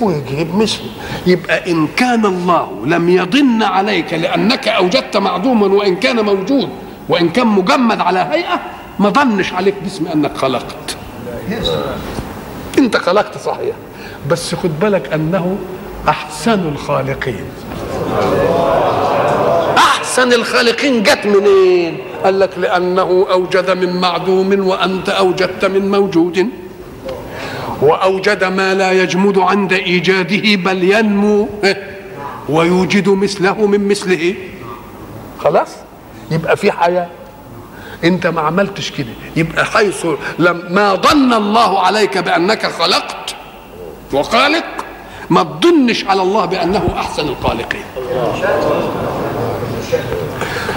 ويجيب 0.01 0.55
مثله. 0.55 0.89
يبقى 1.27 1.71
إن 1.71 1.87
كان 1.87 2.25
الله 2.25 2.85
لم 2.85 3.09
يضن 3.09 3.63
عليك 3.63 4.13
لأنك 4.13 4.67
أوجدت 4.67 5.17
معدوما 5.17 5.67
وإن 5.67 5.95
كان 5.95 6.25
موجود 6.25 6.69
وإن 7.09 7.29
كان 7.29 7.47
مجمد 7.47 7.99
على 8.01 8.19
هيئة 8.19 8.59
ما 8.99 9.09
ضنش 9.09 9.53
عليك 9.53 9.75
باسم 9.83 10.07
أنك 10.07 10.37
خلقت. 10.37 10.97
أنت 12.77 12.97
خلقت 12.97 13.37
صحيح 13.37 13.75
بس 14.29 14.55
خد 14.55 14.79
بالك 14.79 15.13
أنه 15.13 15.57
أحسن 16.09 16.67
الخالقين. 16.67 17.45
أحسن 19.77 20.33
الخالقين 20.33 21.03
جت 21.03 21.25
منين؟ 21.25 21.97
قال 22.23 22.39
لك 22.39 22.57
لأنه 22.57 23.27
أوجد 23.31 23.69
من 23.71 24.01
معدوم 24.01 24.67
وأنت 24.67 25.09
أوجدت 25.09 25.65
من 25.65 25.91
موجود. 25.91 26.49
وأوجد 27.81 28.43
ما 28.43 28.73
لا 28.73 28.91
يجمد 28.91 29.37
عند 29.37 29.73
إيجاده 29.73 30.55
بل 30.55 30.83
ينمو. 30.83 31.49
ويوجد 32.49 33.09
مثله 33.09 33.65
من 33.67 33.87
مثله. 33.87 34.35
خلاص؟ 35.39 35.69
يبقى 36.31 36.57
في 36.57 36.71
حياة. 36.71 37.07
أنت 38.03 38.27
ما 38.27 38.41
عملتش 38.41 38.91
كده. 38.91 39.13
يبقى 39.35 39.65
حيث 39.65 40.05
لما 40.39 40.95
ظن 40.95 41.33
الله 41.33 41.79
عليك 41.79 42.17
بأنك 42.17 42.65
خلقت 42.65 43.35
وخالق. 44.13 44.86
ما 45.29 45.43
تظنش 45.61 46.05
على 46.05 46.21
الله 46.21 46.45
بأنه 46.45 46.89
أحسن 46.97 47.27
الخالقين. 47.27 47.83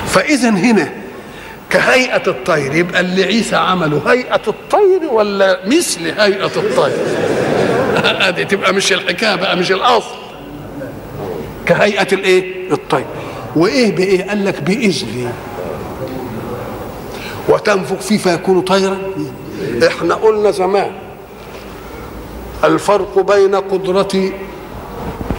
فاذا 0.06 0.50
هنا 0.50 0.92
كهيئة 1.70 2.22
الطير 2.26 2.74
يبقى 2.74 3.00
اللي 3.00 3.24
عيسى 3.24 3.56
عمله 3.56 4.02
هيئة 4.06 4.42
الطير 4.48 5.12
ولا 5.12 5.60
مثل 5.66 6.20
هيئة 6.20 6.46
الطير؟ 6.56 6.96
هذه 8.26 8.42
تبقى 8.42 8.72
مش 8.72 8.92
الحكاية 8.92 9.34
بقى 9.34 9.56
مش 9.56 9.72
الأصل. 9.72 10.14
كهيئة 11.66 12.08
الإيه؟ 12.12 12.72
الطير. 12.72 13.06
وإيه 13.56 13.96
بإيه؟ 13.96 14.28
قال 14.28 14.44
لك 14.44 14.62
باذني 14.62 15.28
وتنفخ 17.48 17.96
فيه 18.00 18.18
فيكون 18.18 18.60
طيرا؟ 18.60 18.98
إحنا 19.86 20.14
قلنا 20.14 20.50
زمان 20.50 20.90
الفرق 22.64 23.18
بين 23.18 23.54
قدرة 23.54 24.32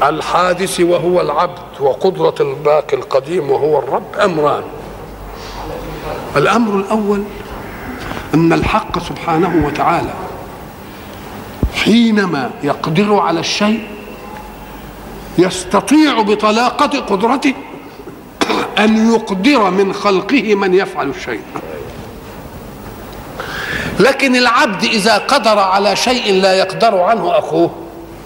الحادث 0.03 0.79
وهو 0.79 1.21
العبد 1.21 1.59
وقدرة 1.79 2.35
الباقي 2.39 2.97
القديم 2.97 3.49
وهو 3.51 3.79
الرب 3.79 4.15
أمران. 4.23 4.63
الأمر 6.35 6.75
الأول 6.75 7.23
أن 8.33 8.53
الحق 8.53 8.99
سبحانه 8.99 9.65
وتعالى 9.67 10.13
حينما 11.73 12.49
يقدر 12.63 13.19
على 13.19 13.39
الشيء 13.39 13.87
يستطيع 15.37 16.21
بطلاقة 16.21 16.99
قدرته 16.99 17.53
أن 18.79 19.13
يقدر 19.13 19.69
من 19.69 19.93
خلقه 19.93 20.55
من 20.55 20.73
يفعل 20.73 21.09
الشيء. 21.09 21.41
لكن 24.01 24.35
العبد 24.35 24.83
إذا 24.83 25.17
قدر 25.17 25.59
على 25.59 25.95
شيء 25.95 26.33
لا 26.41 26.53
يقدر 26.53 26.97
عنه 26.97 27.37
أخوه 27.37 27.71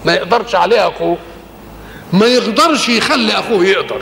ما 0.04 0.14
يقدرش 0.14 0.54
عليه 0.54 0.88
أخوه. 0.88 1.16
ما 2.12 2.26
يقدرش 2.26 2.88
يخلي 2.88 3.32
أخوه 3.32 3.64
يقدر. 3.64 4.00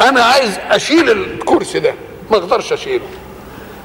أنا 0.00 0.22
عايز 0.22 0.58
أشيل 0.70 1.10
الكرسي 1.10 1.80
ده 1.80 1.94
ما 2.30 2.36
أقدرش 2.36 2.72
أشيله. 2.72 3.04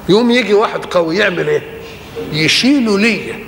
يوم 0.10 0.32
يجي 0.32 0.54
واحد 0.54 0.86
قوي 0.86 1.18
يعمل 1.18 1.48
إيه؟ 1.50 1.62
يشيله 2.32 3.00
ليا. 3.00 3.40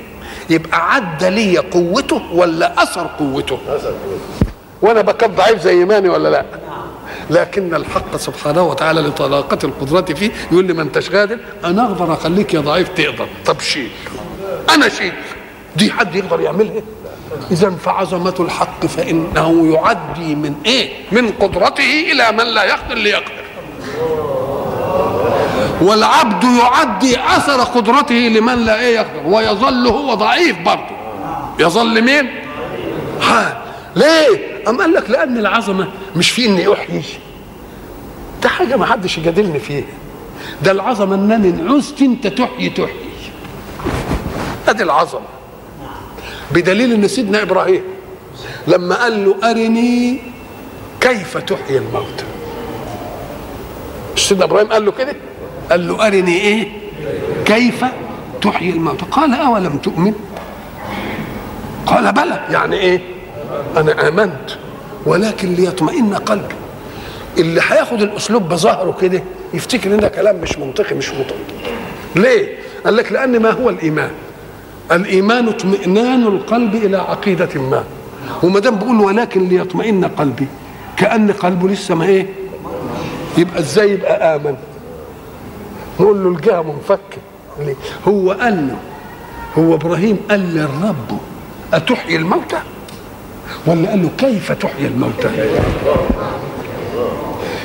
يبقى 0.50 0.94
عدى 0.94 1.30
ليا 1.30 1.62
قوته 1.72 2.22
ولا 2.34 2.84
أثر 2.84 3.08
قوته؟ 3.20 3.60
وأنا 4.82 5.02
بكب 5.02 5.36
ضعيف 5.36 5.62
زي 5.62 5.86
ماني 5.86 6.10
ولا 6.10 6.30
لا؟ 6.30 6.46
لكن 7.30 7.76
الحق 7.76 8.16
سبحانه 8.18 8.62
وتعالى 8.64 9.02
لطلاقة 9.02 9.58
القدرة 9.64 10.14
فيه 10.16 10.32
يقول 10.52 10.66
لي 10.66 10.74
ما 10.74 10.82
انتش 10.82 11.10
قادر 11.10 11.40
أنا 11.66 11.86
أقدر 11.86 12.14
أخليك 12.14 12.54
يا 12.54 12.60
ضعيف 12.60 12.90
تقدر. 12.90 13.28
طب 13.46 13.60
شيل 13.60 13.90
أنا 14.70 14.90
شيل 14.90 15.14
دي 15.76 15.92
حد 15.92 16.16
يقدر 16.16 16.42
يعملها؟ 16.42 16.82
اذا 17.52 17.70
فعظمة 17.70 18.34
الحق 18.40 18.86
فإنه 18.86 19.74
يعدي 19.74 20.36
من 20.36 20.56
إيه؟ 20.66 20.90
من 21.12 21.32
قدرته 21.32 22.12
إلى 22.12 22.32
من 22.32 22.44
لا 22.46 22.64
يقدر 22.64 22.96
ليقدر. 22.96 23.44
والعبد 25.82 26.44
يعدي 26.44 27.20
أثر 27.20 27.62
قدرته 27.62 28.16
لمن 28.16 28.66
لا 28.66 28.80
إيه 28.80 28.96
يقدر. 28.96 29.22
ويظل 29.26 29.88
هو 29.88 30.14
ضعيف 30.14 30.60
برضه. 30.60 30.98
يظل 31.60 32.02
مين؟ 32.02 32.30
ها. 33.22 33.62
ليه؟ 33.96 34.57
أم 34.68 34.82
قال 34.82 34.94
لك 34.94 35.10
لأن 35.10 35.38
العظمة 35.38 35.88
مش 36.16 36.30
في 36.32 36.46
إني 36.46 36.74
أحيي 36.74 37.04
ده 38.44 38.50
حاجة 38.50 38.76
ما 38.76 38.86
حدش 38.86 39.18
يجادلني 39.18 39.60
فيها. 39.60 39.84
ده 40.64 40.72
العظمة 40.72 41.16
إنني 41.16 41.50
إن 41.50 41.72
عزت 41.72 42.02
أنت 42.02 42.28
تحيي 42.28 42.70
تحيي. 42.70 43.08
أدي 44.68 44.84
العظمة. 44.84 45.26
بدليل 46.52 46.94
إن 46.94 47.08
سيدنا 47.08 47.42
إبراهيم 47.42 47.82
لما 48.68 48.96
قال 48.96 49.26
له 49.26 49.52
أرني 49.52 50.20
كيف 51.02 51.38
تحيي 51.38 51.78
الموتى. 51.78 52.26
سيدنا 54.16 54.46
إبراهيم 54.46 54.68
قال 54.68 54.86
له 54.86 54.92
كده؟ 54.92 55.16
قال 55.72 55.88
له 55.88 56.08
أرني 56.08 56.42
إيه؟ 56.42 56.68
كيف 57.46 57.86
تحيي 58.42 58.70
الموتى. 58.70 59.06
قال 59.12 59.34
أولم 59.34 59.78
تؤمن؟ 59.78 60.14
قال 61.86 62.12
بلى. 62.12 62.46
يعني 62.50 62.76
إيه؟ 62.76 63.17
أنا 63.78 64.08
آمنت 64.08 64.50
ولكن 65.06 65.54
ليطمئن 65.54 66.14
قلبي. 66.16 66.56
اللي 67.38 67.62
هياخد 67.68 68.02
الأسلوب 68.02 68.50
بظهره 68.50 68.98
كده 69.02 69.24
يفتكر 69.54 69.94
إن 69.94 70.00
ده 70.00 70.08
كلام 70.08 70.36
مش 70.42 70.58
منطقي 70.60 70.96
مش 70.96 71.10
منطقي. 71.10 71.38
ليه؟ 72.16 72.58
قال 72.86 72.96
لك 72.96 73.12
لأن 73.12 73.40
ما 73.42 73.52
هو 73.52 73.70
الإيمان. 73.70 74.12
الإيمان 74.92 75.48
اطمئنان 75.48 76.24
القلب 76.28 76.76
إلى 76.76 76.98
عقيدة 76.98 77.62
ما. 77.62 77.84
وما 78.44 78.60
دام 78.60 78.76
بيقول 78.76 79.00
ولكن 79.02 79.48
ليطمئن 79.48 80.06
قلبي 80.06 80.48
كأن 80.98 81.32
قلبه 81.32 81.70
لسه 81.70 81.96
ما 81.96 82.06
إيه؟ 82.06 82.26
يبقى 83.38 83.60
إزاي 83.60 83.92
يبقى 83.92 84.36
آمن؟ 84.36 84.56
نقول 86.00 86.24
له 86.24 86.30
الجهة 86.30 86.62
منفكة. 86.62 87.18
ليه؟ 87.60 87.76
هو 88.08 88.32
قال 88.32 88.68
له 88.68 88.76
هو 89.64 89.76
إبراهيم 89.76 90.18
قال 90.30 90.40
للرب 90.40 91.20
أتحيي 91.74 92.16
الموتى؟ 92.16 92.58
ولا 93.66 93.90
قال 93.90 94.02
له 94.04 94.10
كيف 94.18 94.52
تحيي 94.52 94.88
الموتى؟ 94.88 95.30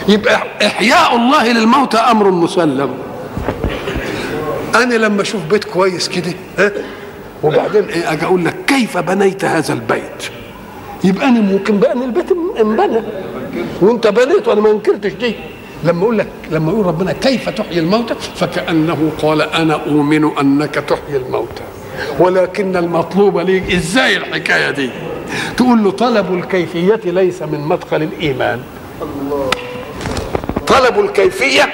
يبقى 0.08 0.42
إحياء 0.66 1.16
الله 1.16 1.52
للموتى 1.52 1.96
أمر 1.98 2.30
مسلم. 2.30 2.90
أنا 4.74 4.94
لما 4.94 5.22
أشوف 5.22 5.40
بيت 5.50 5.64
كويس 5.64 6.08
كده 6.08 6.32
ها؟ 6.58 6.72
وبعدين 7.42 7.84
إيه 7.84 8.12
أجي 8.12 8.24
أقول 8.24 8.44
لك 8.44 8.54
كيف 8.66 8.98
بنيت 8.98 9.44
هذا 9.44 9.72
البيت؟ 9.72 10.22
يبقى 11.04 11.28
أنا 11.28 11.40
ممكن 11.40 11.78
بقى 11.78 11.92
ان 11.92 12.02
البيت 12.02 12.26
انبنى. 12.60 13.02
وأنت 13.82 14.06
بنيت 14.06 14.48
وأنا 14.48 14.60
ما 14.60 14.70
انكرتش 14.70 15.12
دي. 15.12 15.34
لما 15.84 16.02
أقول 16.02 16.18
لك 16.18 16.28
لما 16.50 16.72
يقول 16.72 16.86
ربنا 16.86 17.12
كيف 17.12 17.48
تحيي 17.48 17.78
الموتى؟ 17.78 18.14
فكأنه 18.36 19.10
قال 19.22 19.42
أنا 19.42 19.74
أؤمن 19.74 20.30
أنك 20.40 20.74
تحيي 20.74 21.16
الموتى. 21.16 21.62
ولكن 22.18 22.76
المطلوب 22.76 23.38
ليك 23.38 23.74
إزاي 23.74 24.16
الحكاية 24.16 24.70
دي؟ 24.70 24.90
تقول 25.56 25.84
له 25.84 25.90
طلب 25.90 26.34
الكيفية 26.34 27.00
ليس 27.04 27.42
من 27.42 27.60
مدخل 27.60 28.02
الإيمان. 28.02 28.60
طلب 30.66 31.00
الكيفية 31.00 31.68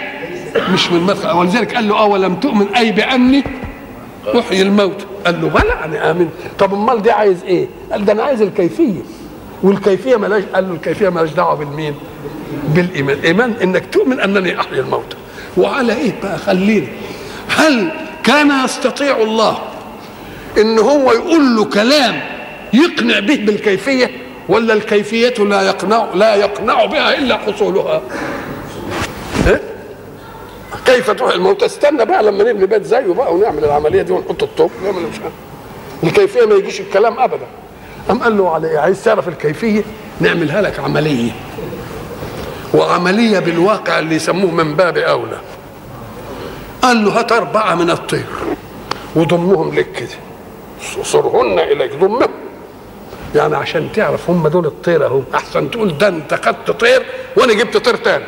مش 0.73 0.91
من 0.91 1.01
مدخل. 1.01 1.31
ولذلك 1.37 1.75
قال 1.75 1.89
له 1.89 2.01
أولم 2.01 2.35
تؤمن 2.35 2.67
أي 2.77 2.93
بأني 2.93 3.45
أحيي 4.39 4.63
الموت. 4.63 5.07
قال 5.27 5.43
له 5.43 5.49
بلى 5.49 5.73
أنا 5.85 6.11
آمن. 6.11 6.29
طب 6.59 6.75
أمال 6.75 7.03
دي 7.03 7.11
عايز 7.11 7.45
إيه؟ 7.45 7.67
قال 7.93 8.05
ده 8.05 8.13
أنا 8.13 8.23
عايز 8.23 8.43
الكيفية. 8.43 9.01
والكيفية 9.63 10.17
ملاش 10.17 10.43
قال 10.55 10.69
له 10.69 10.75
الكيفية 10.75 11.09
ملاش 11.09 11.31
دعوة 11.31 11.55
بالمين؟ 11.55 11.95
بالإيمان. 12.75 13.17
الإيمان 13.19 13.55
إنك 13.63 13.87
تؤمن 13.93 14.21
أنني 14.21 14.61
أحيي 14.61 14.81
الموت. 14.81 15.17
وعلى 15.57 15.93
إيه 15.93 16.13
بقى؟ 16.23 16.39
خليني. 16.39 16.89
هل 17.57 17.91
كان 18.25 18.65
يستطيع 18.65 19.17
الله 19.17 19.59
إن 20.59 20.79
هو 20.79 21.13
يقول 21.13 21.57
له 21.57 21.65
كلام 21.65 22.21
يقنع 22.73 23.19
به 23.19 23.37
بالكيفية 23.37 24.11
ولا 24.49 24.75
الكيفية 24.75 25.45
لا 25.45 25.63
يقنع 25.63 26.09
لا 26.15 26.35
يقنع 26.35 26.85
بها 26.85 27.19
إلا 27.19 27.37
حصولها. 27.39 28.03
إيه؟ 29.47 29.61
كيف 30.87 31.11
تروح 31.11 31.35
الموت؟ 31.35 31.63
استنى 31.63 32.05
بقى 32.05 32.23
لما 32.23 32.45
نبني 32.45 32.67
بيت 32.67 32.83
زيه 32.85 33.13
بقى 33.13 33.35
ونعمل 33.35 33.65
العملية 33.65 34.03
دي 34.03 34.13
ونحط 34.13 34.43
الطوب. 34.43 34.71
ونعمل 34.83 35.03
مش 35.03 35.17
الكيفية 36.05 36.47
ما 36.47 36.55
يجيش 36.55 36.81
الكلام 36.81 37.19
ابدا. 37.19 37.47
قام 38.09 38.23
قال 38.23 38.37
له 38.39 38.55
على 38.55 38.71
إيه؟ 38.71 38.79
عايز 38.79 39.05
تعرف 39.05 39.29
الكيفية؟ 39.29 39.83
نعملها 40.21 40.63
لك 40.63 40.81
عملية. 40.81 41.31
وعملية 42.75 43.39
بالواقع 43.39 43.99
اللي 43.99 44.15
يسموه 44.15 44.51
من 44.51 44.77
باب 44.77 44.99
أولى. 44.99 45.41
قال 46.83 47.05
له 47.05 47.19
هات 47.19 47.33
أربعة 47.33 47.75
من 47.75 47.91
الطير 47.91 48.25
وضمهم 49.17 49.75
لك 49.75 49.93
كده 49.93 50.09
صرهن 51.03 51.59
إليك. 51.59 51.95
ضمهم. 51.95 52.29
يعني 53.35 53.57
عشان 53.57 53.89
تعرف 53.93 54.31
هم 54.31 54.49
دول 54.49 54.67
الطير 54.67 55.07
اهو. 55.07 55.23
احسن 55.35 55.71
تقول 55.71 55.99
ده 55.99 56.09
انت 56.09 56.35
خدت 56.35 56.71
طير 56.71 57.03
وأنا 57.37 57.53
جبت 57.53 57.77
طير 57.77 57.97
تاني. 57.97 58.25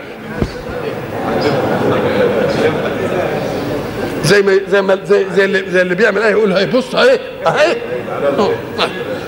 زي 4.24 4.42
ما 4.42 4.60
زي 4.68 4.82
ما 4.82 4.98
زي, 5.04 5.26
زي 5.30 5.44
اللي 5.44 5.70
زي 5.70 5.82
اللي 5.82 5.94
بيعمل 5.94 6.22
إيه 6.22 6.30
يقول 6.30 6.52
هي 6.52 6.66
بص 6.66 6.94
اهي. 6.94 7.18
اهي 7.46 7.76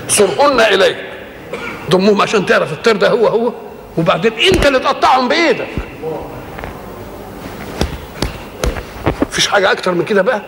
صرهن 0.09 0.59
إليك. 0.61 0.97
ضمهم 1.89 2.21
عشان 2.21 2.45
تعرف 2.45 2.73
الطير 2.73 2.95
ده 2.97 3.09
هو 3.09 3.27
هو. 3.27 3.53
وبعدين 3.97 4.31
انت 4.53 4.65
اللي 4.65 4.79
تقطعهم 4.79 5.27
بإيدك. 5.27 5.67
مفيش 9.21 9.47
حاجة 9.47 9.71
أكتر 9.71 9.91
من 9.91 10.05
كده 10.05 10.21
بقى؟ 10.21 10.41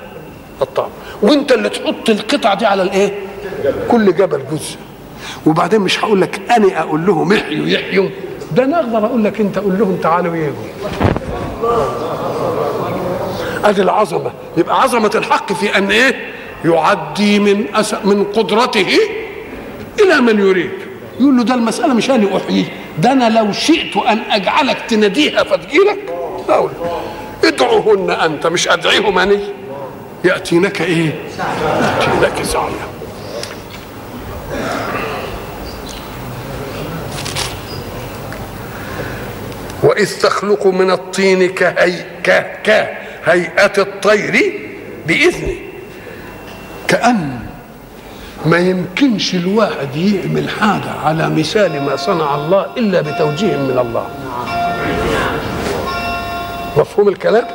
قطعهم. 0.60 0.90
وانت 1.22 1.52
اللي 1.52 1.70
تحط 1.70 2.10
القطعة 2.10 2.56
دي 2.56 2.66
على 2.66 2.82
الإيه؟ 2.84 3.20
كل 3.88 4.16
جبل 4.16 4.42
جزء. 4.52 4.78
وبعدين 5.46 5.82
مش 5.82 6.04
هقول 6.04 6.22
لك 6.22 6.42
أنا 6.58 6.80
أقول 6.82 7.06
لهم 7.06 7.34
احيوا 7.34 7.68
يحيوا. 7.68 8.10
ده 8.52 8.64
أنا 8.64 8.80
أقدر 8.80 9.06
أقول 9.06 9.24
لك 9.24 9.42
أنت 9.42 9.58
قول 9.60 9.80
لهم 9.80 9.96
تعالوا 9.96 10.36
يجوا 10.36 10.54
أدي 13.64 13.82
العظمة. 13.82 14.32
يبقى 14.58 14.82
عظمة 14.82 15.12
الحق 15.16 15.54
في 15.54 15.78
أن 15.78 15.92
إيه؟ 15.92 16.16
يعدي 16.66 17.40
من 17.40 17.66
أس... 17.76 17.96
من 18.04 18.24
قدرته 18.24 18.98
إلى 20.02 20.22
من 20.22 20.40
يريد. 20.40 20.72
يقول 21.20 21.38
له 21.38 21.44
ده 21.44 21.54
المسألة 21.54 21.94
مش 21.94 22.10
أنا 22.10 22.38
أحييه. 22.38 22.66
ده 23.00 23.12
أنا 23.12 23.30
لو 23.40 23.52
شئت 23.52 23.98
أن 23.98 24.20
أجعلك 24.32 24.78
تناديها 24.88 25.44
فتجيلك 25.44 26.00
أقول 26.50 26.72
ادعوهن 27.44 28.10
أنت 28.12 28.48
مش 28.48 28.68
أدعيهم 28.68 29.20
أني. 29.20 29.40
يأتينك 30.24 30.82
إيه؟ 30.82 31.16
يأتينك 31.40 32.44
سعيا. 32.44 32.95
وإذ 39.96 40.22
تخلق 40.22 40.68
من 40.68 40.92
الطين 40.92 41.50
كهي 41.50 42.06
كهيئة 42.64 43.74
الطير 43.78 44.62
بإذنه. 45.08 45.56
كأن 46.88 47.40
ما 48.46 48.58
يمكنش 48.58 49.36
الواحد 49.36 49.96
يعمل 49.96 50.50
حاجة 50.50 50.92
على 51.06 51.30
مثال 51.30 51.82
ما 51.82 51.96
صنع 51.96 52.36
الله 52.36 52.66
إلا 52.78 53.02
بتوجيه 53.02 53.58
من 53.58 53.78
الله. 53.80 54.08
مفهوم 56.78 57.10
الكلام؟ 57.10 57.46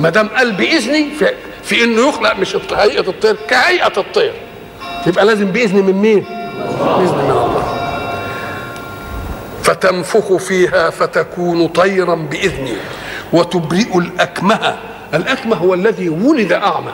ما 0.00 0.08
دام 0.10 0.28
قال 0.28 0.52
بإذني 0.52 1.10
في, 1.18 1.28
في 1.62 1.84
إنه 1.84 2.08
يخلق 2.08 2.36
مش 2.36 2.56
هيئة 2.72 3.08
الطير 3.08 3.36
كهيئة 3.48 3.92
الطير. 3.96 4.32
يبقى 5.06 5.24
لازم 5.24 5.46
بإذن 5.46 5.76
من 5.76 5.92
مين؟ 5.92 6.24
بإذن 6.80 7.18
من 7.24 7.30
الله. 7.30 7.77
فتنفخ 9.68 10.36
فيها 10.36 10.90
فتكون 10.90 11.66
طيرا 11.66 12.14
باذنه 12.14 12.76
وتبرئ 13.32 13.98
الأكمه. 13.98 14.76
الأكمه 15.14 15.56
هو 15.56 15.74
الذي 15.74 16.08
ولد 16.08 16.52
أعمى 16.52 16.92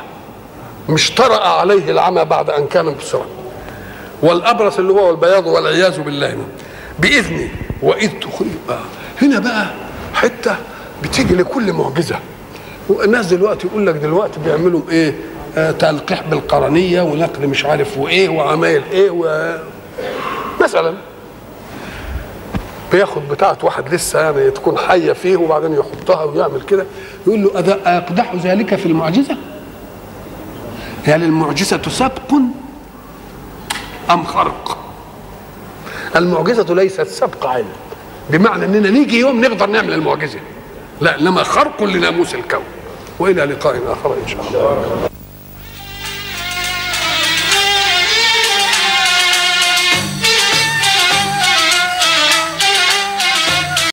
مش 0.88 1.14
طرأ 1.14 1.46
عليه 1.48 1.90
العمى 1.90 2.24
بعد 2.24 2.50
أن 2.50 2.66
كان 2.66 2.86
مبصرا. 2.86 3.26
والأبرص 4.22 4.78
اللي 4.78 4.92
هو 4.92 5.10
البياض 5.10 5.46
والعياذ 5.46 6.00
بالله 6.00 6.36
باذنه 6.98 7.48
وإذ 7.82 8.10
تخرج. 8.20 8.48
هنا 9.22 9.38
بقى 9.38 9.66
حتة 10.14 10.56
بتيجي 11.02 11.34
لكل 11.34 11.72
معجزة. 11.72 12.16
والناس 12.88 13.26
دلوقتي 13.26 13.66
يقول 13.66 13.86
لك 13.86 13.94
دلوقتي 13.94 14.40
بيعملوا 14.44 14.80
إيه؟ 14.90 15.14
آه 15.56 15.70
تلقيح 15.70 16.22
بالقرنية 16.22 17.02
ونقل 17.02 17.46
مش 17.46 17.64
عارف 17.64 17.98
وإيه 17.98 18.28
وعمايل 18.28 18.82
إيه 18.92 19.10
و 19.10 19.54
مثلا 20.60 20.94
بياخد 22.94 23.28
بتاعة 23.28 23.58
واحد 23.62 23.94
لسه 23.94 24.20
يعني 24.20 24.50
تكون 24.50 24.78
حية 24.78 25.12
فيه 25.12 25.36
وبعدين 25.36 25.74
يحطها 25.74 26.24
ويعمل 26.24 26.62
كده. 26.62 26.86
يقول 27.26 27.42
له 27.42 27.58
أذا 27.58 27.80
أقدح 27.86 28.34
ذلك 28.34 28.74
في 28.74 28.86
المعجزة؟ 28.86 29.36
يعني 31.06 31.24
المعجزة 31.24 31.82
سبق 31.88 32.32
أم 34.10 34.24
خرق؟ 34.24 34.78
المعجزة 36.16 36.74
ليست 36.74 37.06
سبق 37.06 37.46
علم 37.46 37.72
بمعنى 38.30 38.64
إننا 38.64 38.90
نيجي 38.90 39.20
يوم 39.20 39.40
نقدر 39.40 39.66
نعمل 39.66 39.92
المعجزة. 39.92 40.38
لا 41.00 41.20
إنما 41.20 41.42
خرق 41.42 41.82
لناموس 41.82 42.34
الكون. 42.34 42.64
وإلى 43.18 43.44
لقاء 43.44 43.76
آخر 43.92 44.14
إن 44.22 44.28
شاء 44.28 44.40
الله. 44.48 45.08